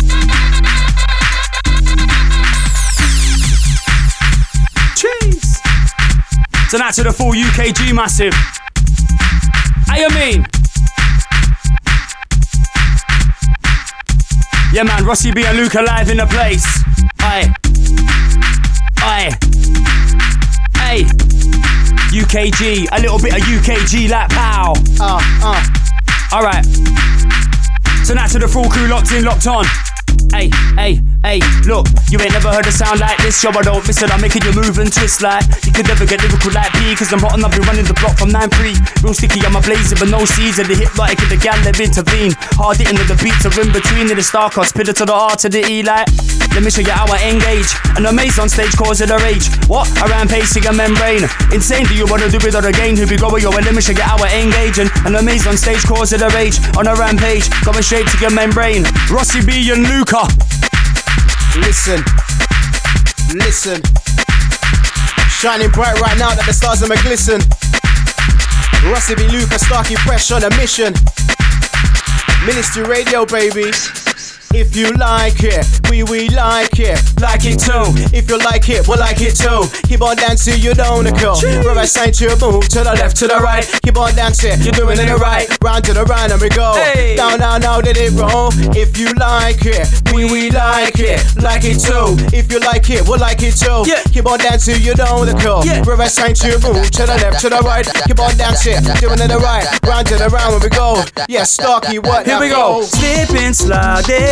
[6.70, 8.32] Tonight to the full UKG massive.
[9.90, 10.46] Hey, you mean?
[14.72, 16.64] Yeah, man, Rossi B and Luca live in the place.
[17.22, 17.52] Aye.
[18.98, 19.36] Aye.
[20.78, 21.04] Hey.
[22.14, 24.74] UKG, a little bit of UKG like pow.
[25.02, 25.66] Uh, uh.
[26.32, 26.66] Alright.
[28.06, 29.66] Tonight to the full crew locked in, locked on.
[30.32, 33.42] Hey, hey, hey, look, you ain't never heard a sound like this.
[33.44, 34.14] Yo, I don't miss it.
[34.14, 36.94] I'm making you move and twist like you could never get lyrical like me.
[36.96, 38.76] Cause I'm and I've been running the block from 9 3.
[39.02, 40.70] Real sticky, I'm a blazer, but no season.
[40.70, 42.38] The hip like the gal, intervene.
[42.62, 44.10] Hard hitting with the beats are in between.
[44.10, 46.08] In the star cross, pillar to the R to the E like.
[46.54, 47.74] Let me show you how I engage.
[47.98, 49.50] And the maze on stage causing a rage.
[49.66, 49.90] What?
[50.06, 51.26] Around pacing a membrane.
[51.50, 52.98] Insane, do you wanna do it all again?
[52.98, 54.78] Who be going, yo, and let me show you how I engage.
[54.78, 56.62] And, and the on stage causing a rage.
[56.78, 58.86] On a rampage, going straight to your membrane.
[59.10, 60.19] Rossi B and Luca.
[61.56, 62.04] Listen,
[63.34, 63.82] listen.
[65.30, 67.40] Shining bright right now that the stars are glisten.
[68.92, 69.28] Rossi B.
[69.28, 70.94] Luca Starky Fresh on a mission.
[72.46, 73.72] Ministry Radio, baby.
[74.52, 76.98] If you like it, we we like it.
[77.22, 77.86] Like it too.
[78.16, 79.70] If you like it, we like it too.
[79.88, 81.38] Keep on dancing, you don't go.
[81.62, 83.64] Reverse sign to move to the left, to the right.
[83.84, 85.48] Keep on dancing, you're doing it right.
[85.62, 86.74] Round to the round and we go.
[86.74, 87.16] Hey.
[87.16, 88.50] Down, down, down, did it roll.
[88.76, 91.22] If you like it, we we like it.
[91.38, 92.18] Like it too.
[92.36, 93.86] If you like it, we like it too.
[93.86, 94.02] Yeah.
[94.12, 95.62] Keep on dancing, you don't go.
[95.64, 95.84] Yeah.
[95.86, 97.86] Reverse sign to move to the left, to the right.
[98.08, 99.68] Keep on dancing, you're doing it right.
[99.86, 101.04] Round to the round and we go.
[101.28, 102.82] Yeah, Starky, what Here we go.
[102.82, 102.90] Oh.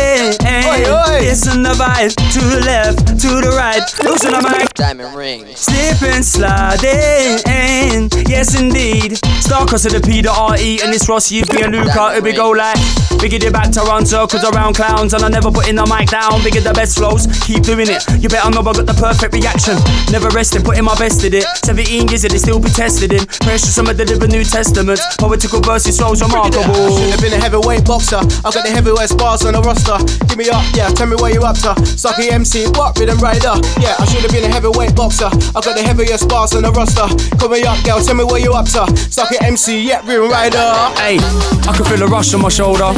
[0.08, 0.86] Slipping, sliding.
[0.86, 1.20] Oi, oi.
[1.20, 3.82] Listen the vibe to the left, to the right.
[4.04, 4.72] Losing the mic.
[4.74, 5.58] Diamond rings.
[5.58, 8.08] Slipping, sliding.
[8.26, 9.18] Yes, indeed.
[9.42, 12.12] Star cross of the P, the R-E, and it's Rossi, B and Luca.
[12.12, 12.78] Here we go like.
[13.20, 16.08] We get it back to run circles around clowns, and I never putting the mic
[16.08, 16.40] down.
[16.48, 18.00] Get the best flows, keep doing it.
[18.22, 19.76] You better know I got the perfect reaction.
[20.08, 21.44] Never resting, putting my best in it.
[21.66, 23.26] 17 years, and it still be tested in.
[23.44, 25.00] Precious, some of the living New Testament.
[25.18, 26.96] Poetical verses, so remarkable.
[26.96, 28.22] Should have been a heavyweight boxer.
[28.22, 29.98] I got the heavyweight bars on the roster.
[30.30, 30.88] Give me up, yeah.
[30.94, 31.74] Tell me where you up to.
[31.84, 33.54] Starky MC, what rhythm rider?
[33.82, 35.28] Yeah, I should have been a heavyweight boxer.
[35.28, 37.06] I got the heaviest bars on the roster.
[37.36, 38.00] Call me up, girl.
[38.00, 38.88] Tell me where you up to.
[39.12, 40.64] Starky MC, yeah, rhythm rider.
[40.96, 41.20] Hey,
[41.68, 42.88] I can feel a rush on my shoulder.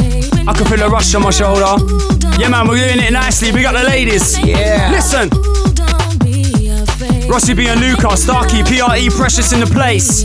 [0.47, 1.75] I can feel a rush on my shoulder.
[2.39, 3.51] Yeah, man, we're doing it nicely.
[3.51, 4.37] We got the ladies.
[4.39, 4.89] Yeah.
[4.91, 5.29] Listen,
[7.29, 10.23] Rossi B and Luca, Starky, PRE, Preshus in the place.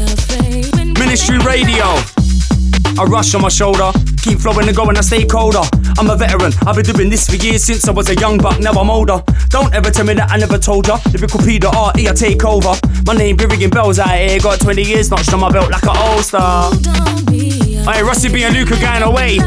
[0.99, 1.85] Ministry Radio.
[2.99, 3.93] A rush on my shoulder.
[4.23, 5.63] Keep flowing and going, I stay colder.
[5.99, 8.59] I'm a veteran, I've been doing this for years since I was a young buck,
[8.59, 9.23] now I'm older.
[9.51, 10.99] Don't ever tell me that I never told ya.
[11.13, 12.75] Lyrical P, the R-E, I take over.
[13.07, 15.85] My name be ringing bells out here, got 20 years notched on my belt like
[15.85, 16.73] an old star.
[17.87, 19.39] Hey, Rossi B and Luca going away.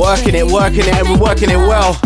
[0.00, 2.00] Working it, working it, and we're working it well.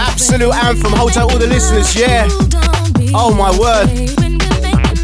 [0.00, 0.92] Absolute anthem.
[0.92, 2.26] Hold tight, all the listeners, yeah.
[3.12, 3.88] Oh my word.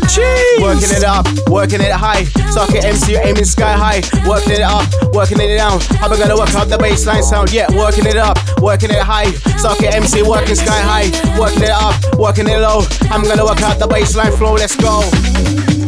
[0.09, 0.62] Jeez.
[0.62, 2.24] Working it up, working it high.
[2.51, 4.01] Starky MC, aiming sky high.
[4.26, 5.78] Working it up, working it down.
[6.01, 7.53] How am I gonna work out the baseline sound?
[7.53, 9.30] Yeah, working it up, working it high.
[9.59, 11.39] Starky MC, working sky high.
[11.39, 12.87] Working it up, working it low.
[13.11, 14.55] I'm gonna work out the baseline flow.
[14.55, 15.84] Let's go.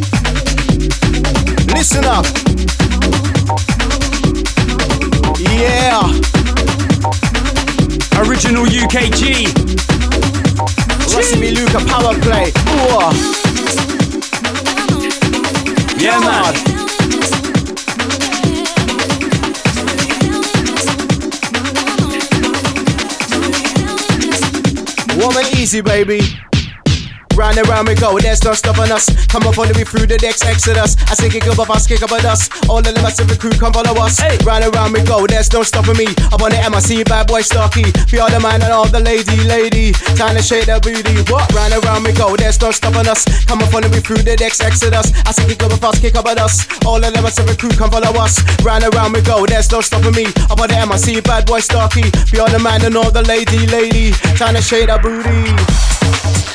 [1.77, 2.25] Listen up.
[5.39, 6.01] Yeah.
[8.19, 9.45] Original UKG.
[11.15, 11.51] Rossi B.
[11.51, 12.51] Luca power play.
[12.73, 13.13] Ooh.
[16.01, 16.55] Yeah, man.
[25.19, 26.23] Warm and easy, baby.
[27.37, 29.13] Round and round we go, there's no stopping us.
[29.27, 30.97] Come up on the way through the decks, exodus.
[31.05, 32.49] I say kick up a fast, kick up a dust.
[32.65, 34.17] All of the massive crew come follow us.
[34.17, 34.41] Hey.
[34.41, 36.09] Round and round we go, there's no stopping me.
[36.33, 37.93] Up on the MIC, bad boy Starky.
[38.09, 39.93] For all the man and all the lady, lady.
[40.17, 41.13] Time to shake that booty.
[41.29, 41.45] What?
[41.53, 43.29] Round and round we go, there's no stopping us.
[43.45, 45.13] Come up on the way through the decks, exodus.
[45.29, 46.65] I say kick up a fast, kick up a dust.
[46.89, 48.41] All of the massive crew come follow us.
[48.65, 50.25] Round and round we go, there's no stopping me.
[50.49, 52.09] Up on the MIC, bad boy Starky.
[52.33, 54.17] For all the man and all the lady, lady.
[54.41, 55.96] Time to shake that booty.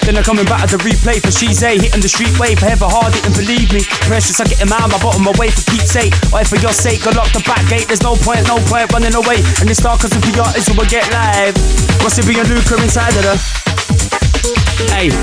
[0.06, 1.78] Then I'm coming back as a replay for She's A.
[1.78, 3.86] Hitting the street wave, forever hard, didn't believe me.
[4.10, 6.12] Precious, I get him out, my bottom away for keepsake.
[6.34, 7.86] Or for your sake, I lock the back gate.
[7.86, 9.46] There's no point, no point running away.
[9.62, 11.54] And it's dark cause if we are, is we'll get live.
[12.02, 13.36] What's it being Luca inside of the.
[14.90, 15.14] Hey,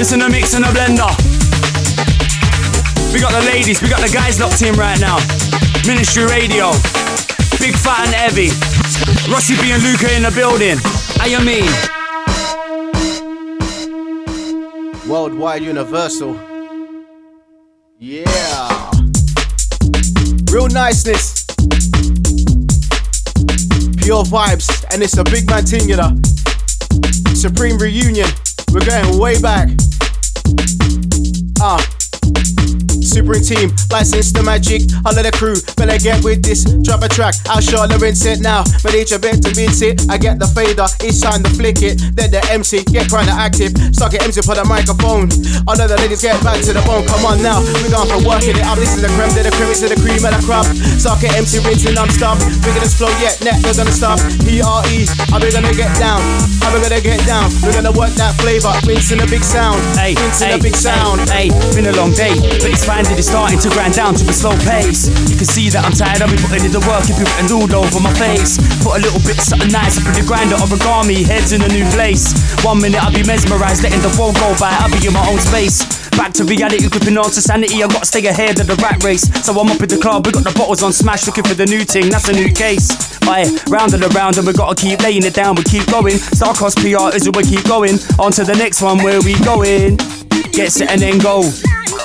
[0.00, 1.12] listen to mix and a blender.
[3.12, 5.20] We got the ladies, we got the guys locked in right now.
[5.86, 6.72] Ministry Radio.
[7.60, 8.48] Big fat and heavy.
[9.30, 10.80] Rossi B and Luca in the building.
[11.20, 12.01] How you mean?
[15.12, 16.40] Worldwide Universal.
[17.98, 18.90] Yeah.
[20.50, 21.44] Real niceness.
[23.98, 24.86] Pure vibes.
[24.90, 26.16] And it's a big man thing, you know.
[27.34, 28.30] Supreme reunion.
[28.72, 29.68] We're going way back.
[31.60, 31.76] Ah.
[31.76, 32.01] Uh.
[33.12, 34.88] Supreme team, license the magic.
[35.04, 36.64] All of the crew, better get with this.
[36.80, 38.64] Drop a track, I'll show the rinse it now.
[38.80, 40.08] But each a bit to rinse it.
[40.08, 42.00] I get the fader, it's time to flick it.
[42.16, 43.76] Then the MC get kinda active.
[43.92, 45.28] Start it MC for the microphone.
[45.68, 47.04] All of the ladies get back to the bone.
[47.04, 48.80] Come on now, we going for working it up.
[48.80, 50.64] This is the creme to the creme, it's the cream of the crop.
[50.96, 52.40] Start it MC rinsing non-stop.
[52.64, 54.16] We're gonna flow yet, net, we're gonna stop.
[54.40, 55.04] P-R-E,
[55.36, 56.24] are we gonna get down?
[56.72, 57.52] We gonna get down?
[57.60, 59.76] We're gonna work that flavor, rinsing a big sound.
[60.00, 61.28] Hey, rinsing a big sound.
[61.28, 62.32] Hey, hey, been a long day,
[62.62, 65.08] but it's fine landed, it's starting to grind down to a slow pace.
[65.30, 67.50] You can see that I'm tired, I'll be putting in the work if you're written
[67.50, 68.58] all over my face.
[68.82, 71.86] Put a little bit something nice up in the grinder, origami, heads in a new
[71.90, 72.34] place.
[72.62, 75.40] One minute I'll be mesmerized, letting the world go by, I'll be in my own
[75.40, 76.01] space.
[76.16, 77.82] Back to reality, gripping on to sanity.
[77.82, 79.24] I gotta stay ahead of the rat race.
[79.44, 81.66] So I'm up in the club, we got the bottles on smash, looking for the
[81.66, 82.10] new thing.
[82.10, 82.90] That's a new case.
[83.24, 85.56] Aye, round and around, and we gotta keep laying it down.
[85.56, 86.18] We keep going.
[86.18, 87.98] Star Cost PR is we keep going.
[88.18, 89.96] On to the next one, where we going.
[90.52, 91.42] Get set and then go.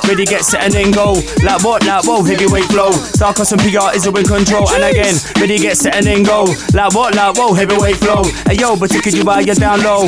[0.07, 1.19] Ready, get set and then go.
[1.43, 1.83] Like what?
[1.85, 2.91] Like whoa, heavyweight flow.
[2.91, 4.69] Star Cost and PR is in control.
[4.71, 6.47] And again, ready, get set and then go.
[6.73, 7.13] Like what?
[7.13, 8.23] Like whoa, heavyweight flow.
[8.47, 10.07] Hey yo, but you buy, you're down low.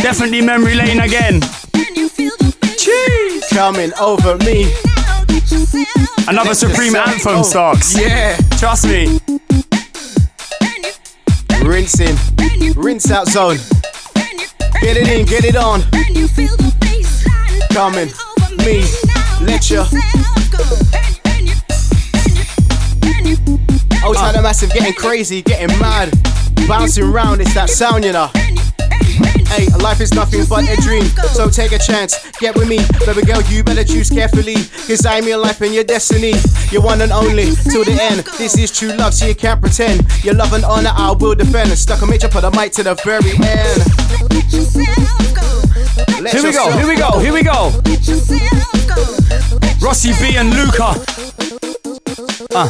[0.00, 1.42] Definitely memory lane again.
[2.78, 4.72] Cheese coming over me.
[6.28, 7.98] Another Supreme Anthem, Stocks.
[7.98, 9.20] Yeah, trust me.
[11.62, 12.16] Rinsing,
[12.76, 13.56] rinse out zone.
[14.80, 15.82] Get it in, get it on.
[17.72, 18.10] Coming,
[18.64, 18.84] me,
[19.44, 19.86] lecture.
[24.04, 26.12] Outside the massive, getting crazy, getting mad,
[26.68, 27.40] bouncing round.
[27.40, 28.30] It's that sound, you know.
[29.48, 32.14] Hey, life is nothing but a dream, so take a chance.
[32.40, 34.56] Get with me, baby girl, you better choose carefully.
[34.86, 36.34] Cause I'm your life and your destiny.
[36.70, 38.26] You're one and only till the end.
[38.38, 40.04] This is true love, so you can't pretend.
[40.22, 41.70] Your love and honor I will defend.
[41.78, 43.80] Stuck a major, put the mic to the very end.
[46.22, 47.72] Let here we go, here we go, here we go.
[49.80, 50.94] Rossi B and Luca.
[52.54, 52.68] Uh.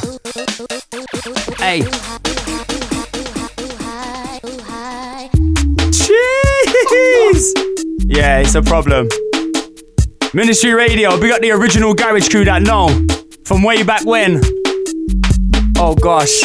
[1.59, 2.46] Hey.
[7.37, 7.53] Jeez!
[8.07, 9.09] Yeah, it's a problem.
[10.33, 12.89] Ministry Radio, we got the original garage crew that know
[13.45, 14.41] from way back when.
[15.77, 16.41] Oh gosh.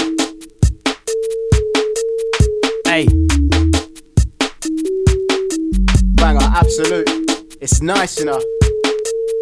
[2.86, 3.06] Hey.
[6.16, 7.08] Banger, absolute.
[7.62, 8.44] It's nice enough.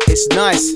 [0.08, 0.72] It's nice.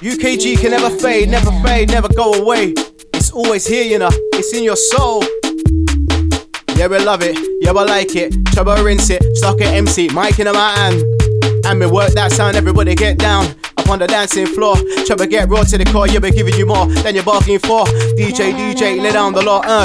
[0.00, 2.74] UKG can never fade, never fade, never go away.
[3.14, 4.10] It's always here, you know.
[4.34, 5.22] It's in your soul.
[6.80, 7.36] Yeah, we love it.
[7.60, 8.32] Yeah, we like it.
[8.54, 9.36] Trouble rinse it.
[9.36, 10.08] Stock it MC.
[10.14, 11.04] Mic in my hand.
[11.66, 12.56] And me work that sound.
[12.56, 13.54] Everybody get down.
[13.76, 14.76] Up on the dancing floor.
[15.04, 16.08] Trouble get raw to the core.
[16.08, 17.84] Yeah, we're giving you more than you're barking for.
[18.16, 19.60] DJ, DJ, lay down the law.
[19.62, 19.84] Uh.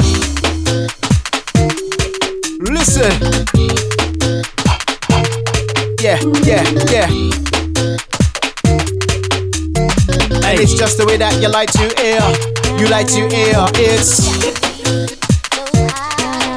[2.64, 3.12] Listen.
[6.00, 6.16] Yeah,
[6.48, 7.08] yeah, yeah.
[10.48, 12.24] And it's just the way that you like to hear.
[12.80, 13.66] You like to hear.
[13.84, 15.25] It's.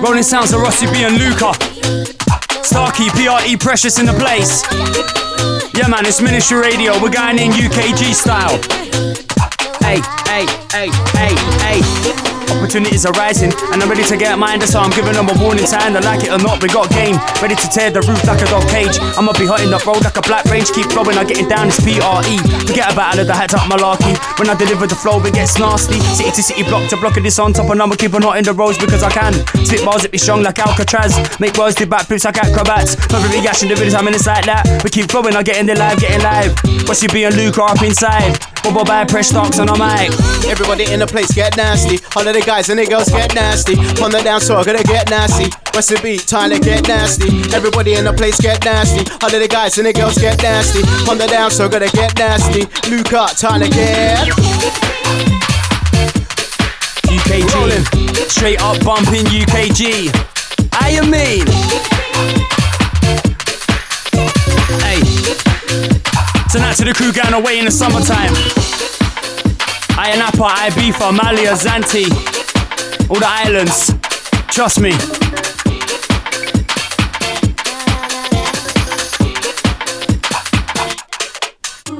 [0.01, 1.53] Rolling sounds of Rossi B and Luca.
[2.63, 4.63] Starky, PRE Preshus in the place.
[5.75, 6.93] Yeah, man, it's Ministry Radio.
[7.03, 8.59] We're going in UKG style.
[9.81, 12.18] Hey, hey, hey, hey, hey.
[12.51, 14.61] Opportunities are rising, and I'm ready to get mine.
[14.63, 15.97] So I'm giving them a warning sign.
[15.97, 17.17] I like it or not, we got game.
[17.41, 18.99] Ready to tear the roof like a dog cage.
[19.17, 20.71] I'ma be hot in the road like a black range.
[20.73, 21.69] Keep flowing, I'm getting down.
[21.69, 22.37] It's PRE.
[22.67, 24.17] Forget about all of the hat up malarkey.
[24.39, 26.01] When I deliver the flow, it gets nasty.
[26.17, 28.39] City to city, block to block of this on top, and I'ma keep on hot
[28.39, 29.33] in the roads because I can.
[29.65, 31.15] Spit bars it be strong like Alcatraz.
[31.41, 32.97] Make words do backflips like acrobats.
[33.13, 34.65] Really gashing the videos, I'm in it's like that.
[34.83, 36.57] We keep flowing, I'm getting the live, getting live.
[36.89, 38.48] What's you being Luke up inside?
[38.63, 40.13] Bubble by press stocks on a mic.
[40.47, 41.99] Everybody in the place get nasty.
[42.17, 43.77] All of the guys and the girls get nasty.
[44.03, 45.51] On the dance floor, gonna get nasty.
[45.73, 46.27] What's the beat?
[46.27, 47.29] Time to get nasty.
[47.55, 49.09] Everybody in the place get nasty.
[49.23, 50.81] All of the guys and the girls get nasty.
[51.11, 52.67] On the dance floor, gonna get nasty.
[53.39, 54.27] Time to get.
[57.09, 57.85] UKG, Rolling.
[58.29, 60.11] straight up bumping UKG.
[60.73, 62.58] I am mean?
[66.51, 68.33] Tonight to the crew going away in the summertime.
[70.01, 72.09] Ayia Napa, Ibiza, Malia, Zante,
[73.11, 73.93] all the islands.
[74.49, 74.93] Trust me.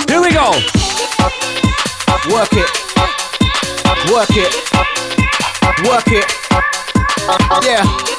[0.09, 0.53] Here we go.
[2.33, 2.71] Work it.
[4.11, 4.53] Work it.
[5.85, 6.27] Work it.
[7.65, 8.18] Yeah.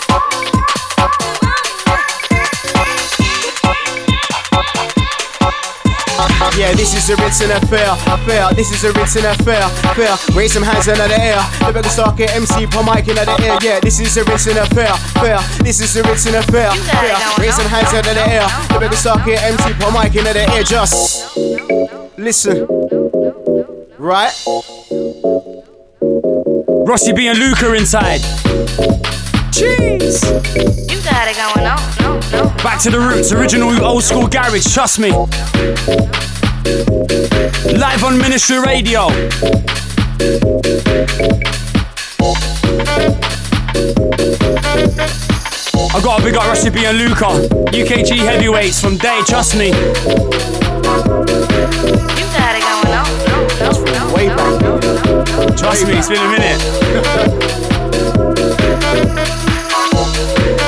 [6.59, 7.87] Yeah, this is a written affair.
[8.11, 9.63] Affair, this is a written affair.
[9.95, 11.39] Fair, raise some hands in the air.
[11.65, 13.57] The better start get MC per mic in the air.
[13.61, 14.93] Yeah, this is a written affair.
[15.23, 16.69] Fair, this is a written affair.
[16.75, 18.45] Fair, raise some hands in the air.
[18.73, 20.63] The better start get MC per mic in the air.
[20.63, 21.37] Just
[22.17, 22.67] listen.
[23.97, 24.35] Right?
[26.85, 28.19] Rossi B and Luca inside.
[29.53, 30.27] Cheese.
[30.91, 31.79] You got it going on.
[32.01, 32.49] No, no.
[32.61, 35.13] Back to the roots, original old school garage, trust me.
[36.65, 39.07] Live on Ministry Radio.
[45.91, 47.25] I've got a big up Rossi B and Luca.
[47.71, 49.67] UKG heavyweights from day, trust me.
[49.67, 49.73] You
[52.35, 53.07] got it going on.
[53.25, 54.13] No, no, no.
[54.13, 54.61] way back.
[54.61, 55.55] no, no, no.
[55.55, 56.59] Trust me, it's been a minute.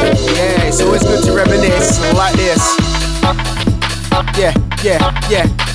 [0.02, 2.78] Yeah, it's always good to reminisce like this.
[4.38, 5.71] Yeah, yeah, yeah.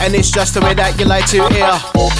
[0.00, 1.74] And it's just the way that you like to hear.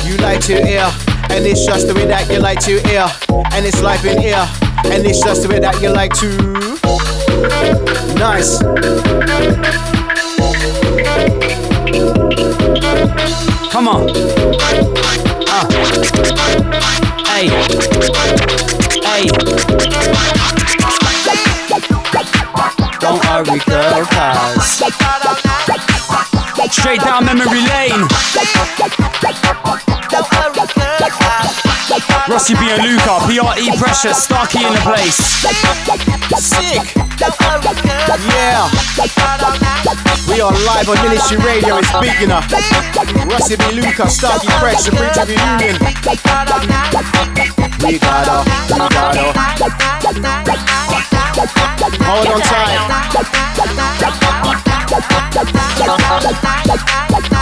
[0.05, 0.85] You like to hear.
[1.31, 3.07] And it's just the way that you like to hear.
[3.53, 4.47] And it's life in here.
[4.85, 6.29] And it's just the way that you like to.
[8.18, 8.59] Nice.
[13.70, 14.11] Come on.
[15.49, 15.64] Uh.
[17.24, 17.49] Hey.
[19.01, 19.29] Hey.
[23.01, 25.48] Don't hurry, girl, cause.
[26.89, 28.09] Straight down memory lane.
[32.30, 35.16] Rossi B and Luca, PRE Preshus, Starky in the place.
[36.41, 36.80] Sick.
[38.32, 38.70] Yeah.
[40.32, 41.76] We are live on Ministry Radio.
[41.76, 42.51] It's big enough.
[43.30, 43.70] Rossi B.
[43.72, 45.76] Luca, Starky Fresh, the Bridge of Union.
[47.84, 49.34] We gotta, we gotta.
[52.09, 52.78] Hold on tight.
[55.91, 57.38] Okay.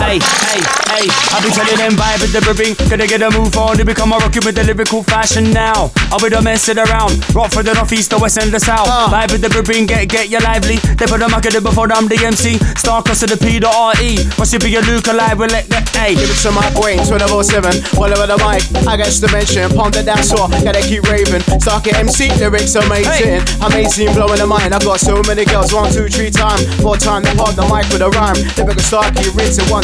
[0.00, 1.06] Hey, hey, hey, hey.
[1.30, 2.74] I'll be telling them vibe with the bring.
[2.90, 5.90] Gonna get a move on to become a rocket with the lyrical fashion now.
[6.10, 7.22] I'll be the messing around.
[7.34, 8.88] Rock for the north, east, the west, and the south.
[8.90, 9.08] Uh.
[9.10, 10.76] Vibe with the bring, get get you lively.
[10.98, 12.58] They put the market before I'm the MC.
[12.74, 14.18] Star cross to the P to R-E.
[14.34, 15.38] What's it be a Luke alive?
[15.38, 16.14] We'll let that, hey.
[16.18, 17.94] Give it to my brain, 1207.
[17.94, 19.70] All over the mic, I got to mention.
[19.74, 21.42] Pound the dance floor, gotta keep raving.
[21.62, 23.46] Starky MC, lyrics amazing.
[23.62, 24.74] Amazing, blowing the mind.
[24.74, 26.58] I got so many girls, one, two, three time.
[26.82, 28.38] Four time, they hold the mic with a rhyme.
[28.58, 29.83] Lyrical Starky, written one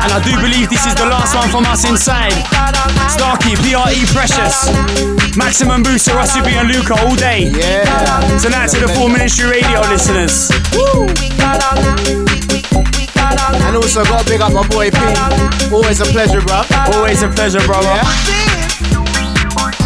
[0.00, 2.32] And I do believe this is the last one from us inside.
[3.12, 4.72] Starky, PRE Preshus.
[5.36, 7.52] Maximum Booster, Russell and Luca all day.
[7.52, 7.84] Yeah.
[8.40, 10.50] Tonight to the full ministry radio listeners.
[13.60, 14.98] And also gotta big up my boy P.
[15.70, 16.62] Always a pleasure, bro.
[16.96, 17.92] Always a pleasure, brother.
[17.92, 18.50] Yeah.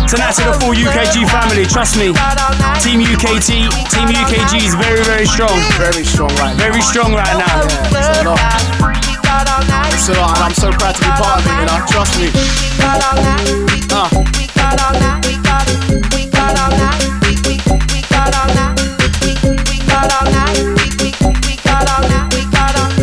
[0.07, 2.15] Tonight to the full UKG family, trust me.
[2.79, 5.59] Team UKT, Team UKG is very, very strong.
[5.75, 6.71] Very strong right now.
[6.71, 7.67] Very strong right now.
[7.91, 9.14] Yeah,
[9.95, 10.15] it's a lot.
[10.15, 11.79] It's a lot, and I'm so proud to be part of it, you know.
[11.87, 12.29] Trust me.
[13.91, 14.11] Uh,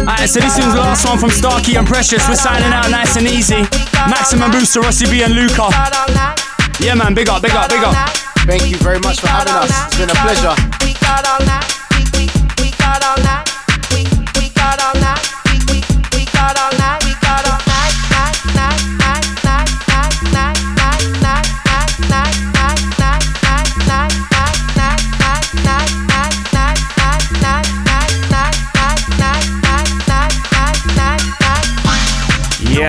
[0.02, 2.28] Alright, so this is the last one from Starky and Preshus.
[2.28, 3.62] We're signing out nice and easy.
[4.10, 5.70] Maximum Booster, Rossi B and Luca.
[6.80, 7.96] Yeah, man, big up, big up, big up.
[8.46, 9.72] thank you very much for having us.
[9.88, 11.61] It's been a pleasure.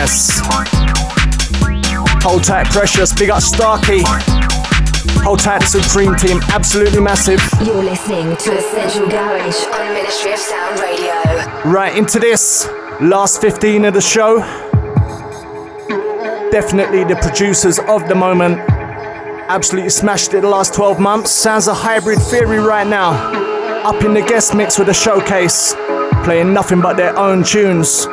[0.02, 0.40] Yes.
[2.24, 3.16] Hold tight, Preshus.
[3.16, 4.02] Big up Starky.
[5.22, 6.40] Hold tight, Supreme Team.
[6.48, 7.40] Absolutely massive.
[7.64, 11.70] You're listening to Essential Garage on Ministry of Sound Radio.
[11.70, 12.66] Right into this.
[13.00, 14.40] Last 15 of the show.
[16.50, 18.58] Definitely the producers of the moment.
[19.48, 21.30] Absolutely smashed it the last 12 months.
[21.30, 23.12] Sounds a hybrid theory right now.
[23.84, 25.74] Up in the guest mix with a showcase.
[26.24, 28.08] Playing nothing but their own tunes.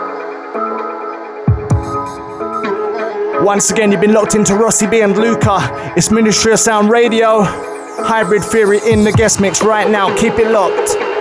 [3.50, 5.58] Once again, you've been locked into Rossi B and Luca.
[5.98, 7.42] It's Ministry of Sound Radio.
[7.42, 10.16] Hybrid Theory in the guest mix right now.
[10.18, 11.19] Keep it locked.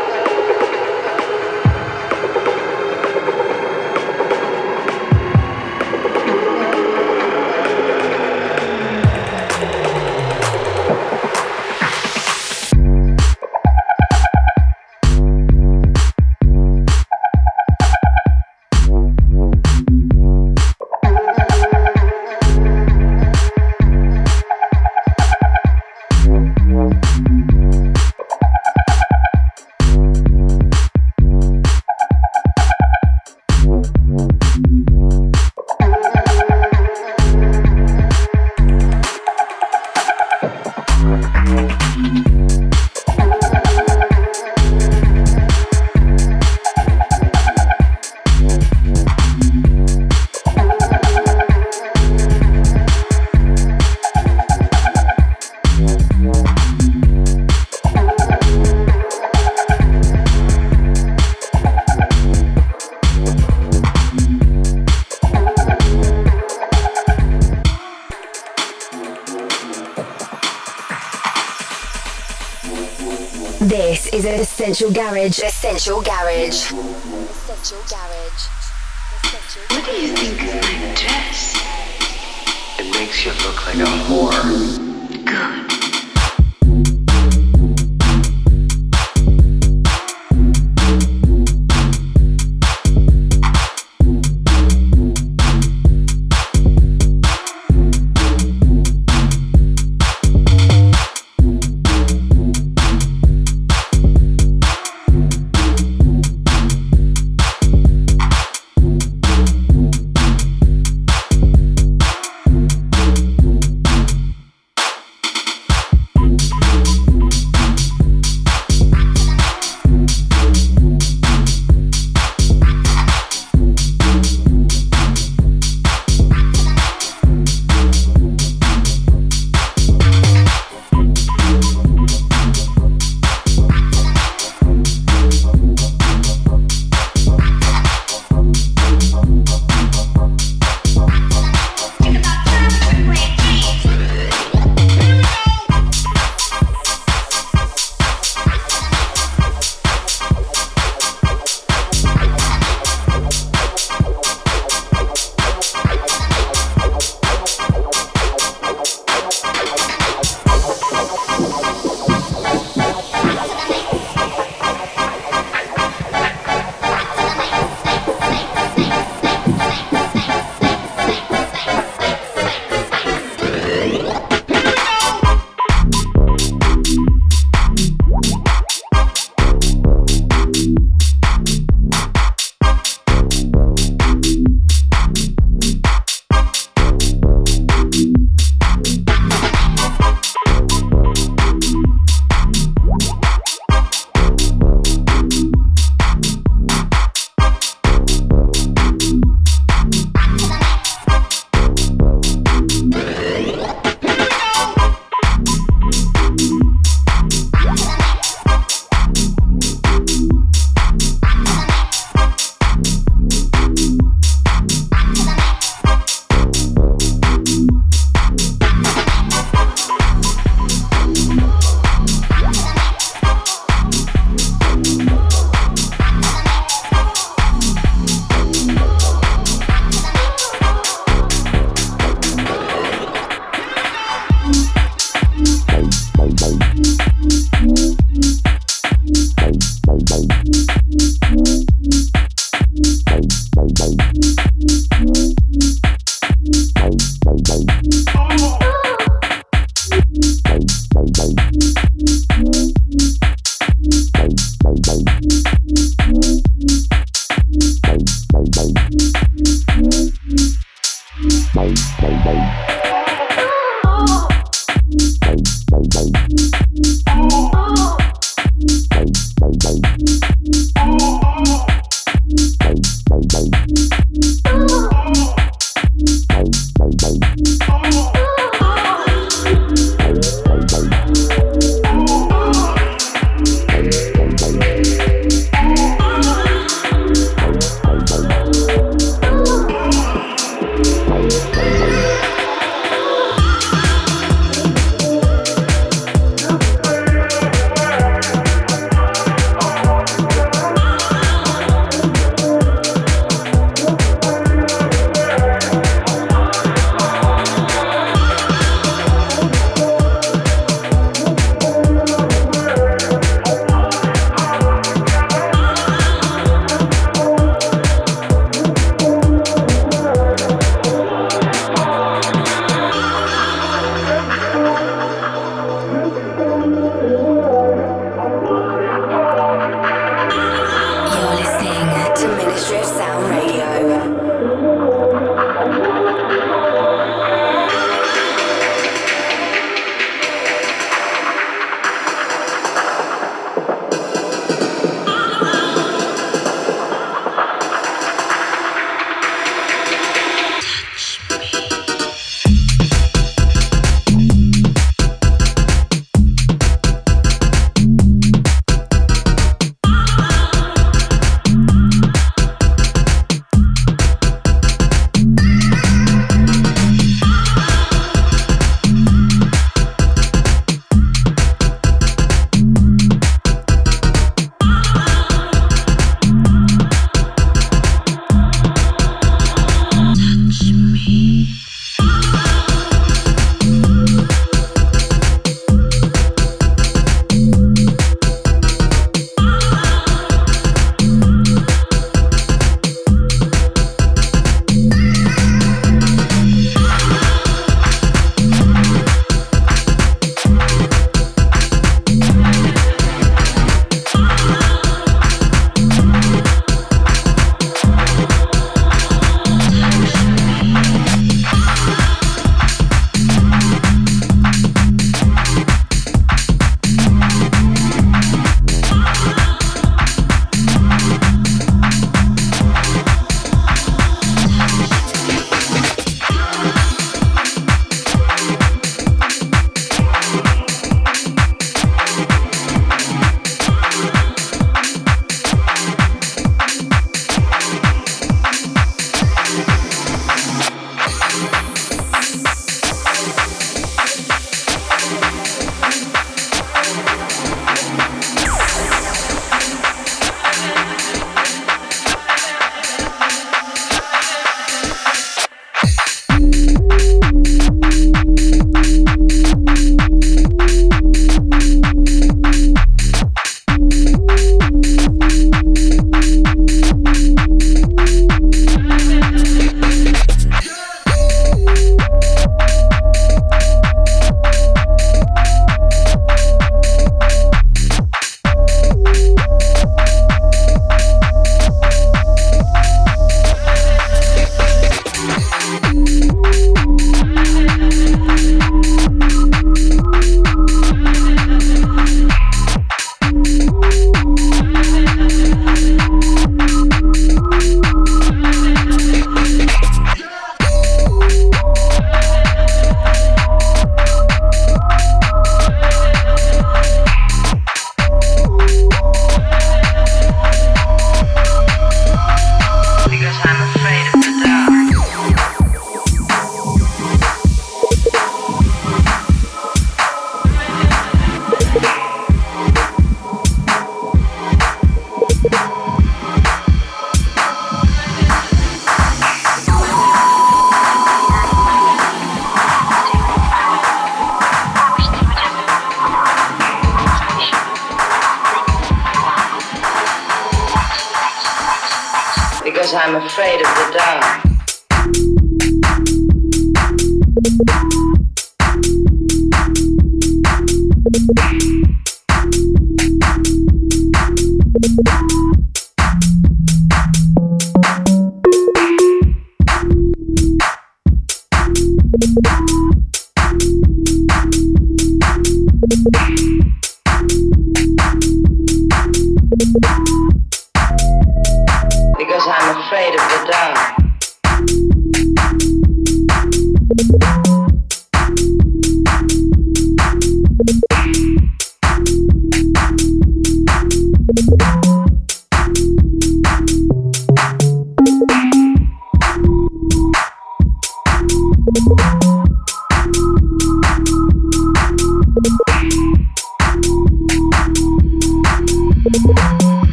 [75.08, 75.42] Garage.
[75.42, 76.70] Essential Garage.
[76.70, 77.97] Essential Garage.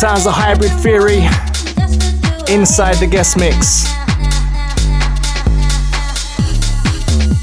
[0.00, 1.18] Sounds of Hybrid Theory
[2.50, 3.84] inside the guest mix.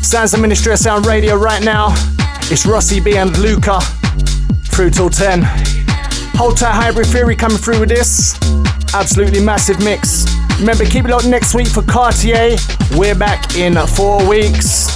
[0.01, 1.93] Sounds of Ministry of Sound Radio right now.
[2.49, 3.79] It's Rossi B and Luca
[4.71, 5.43] through till 10.
[6.33, 8.33] Hold tight, Hybrid Theory coming through with this.
[8.95, 10.25] Absolutely massive mix.
[10.59, 12.55] Remember, keep it locked next week for Cartier.
[12.95, 14.86] We're back in four weeks.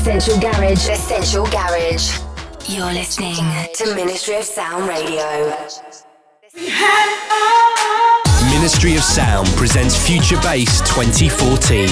[0.00, 0.88] Essential Garage.
[0.88, 2.18] Essential Garage.
[2.66, 3.36] You're listening
[3.74, 5.54] to Ministry of Sound Radio.
[8.50, 11.88] Ministry of Sound presents Future Bass 2014.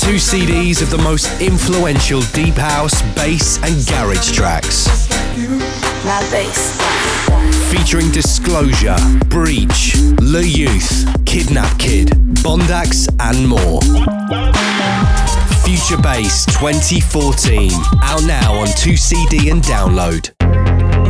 [0.00, 5.08] Two CDs of the most influential deep house, bass, and garage tracks.
[6.04, 6.93] Not bass.
[7.70, 8.96] Featuring Disclosure,
[9.28, 12.08] Breach, Le Youth, Kidnap Kid,
[12.42, 13.80] Bondax, and more.
[15.64, 17.70] Future Bass 2014,
[18.02, 20.30] out now on 2CD and download.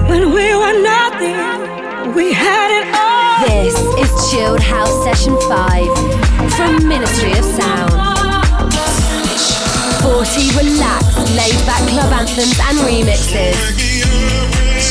[0.09, 3.47] When we were nothing, we had it all.
[3.49, 7.93] This is Chilled House Session 5 from Ministry of Sound.
[10.03, 13.94] 40 relaxed, laid back club anthems and remixes.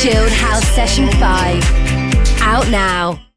[0.03, 3.32] Chilled House Session 5, out now.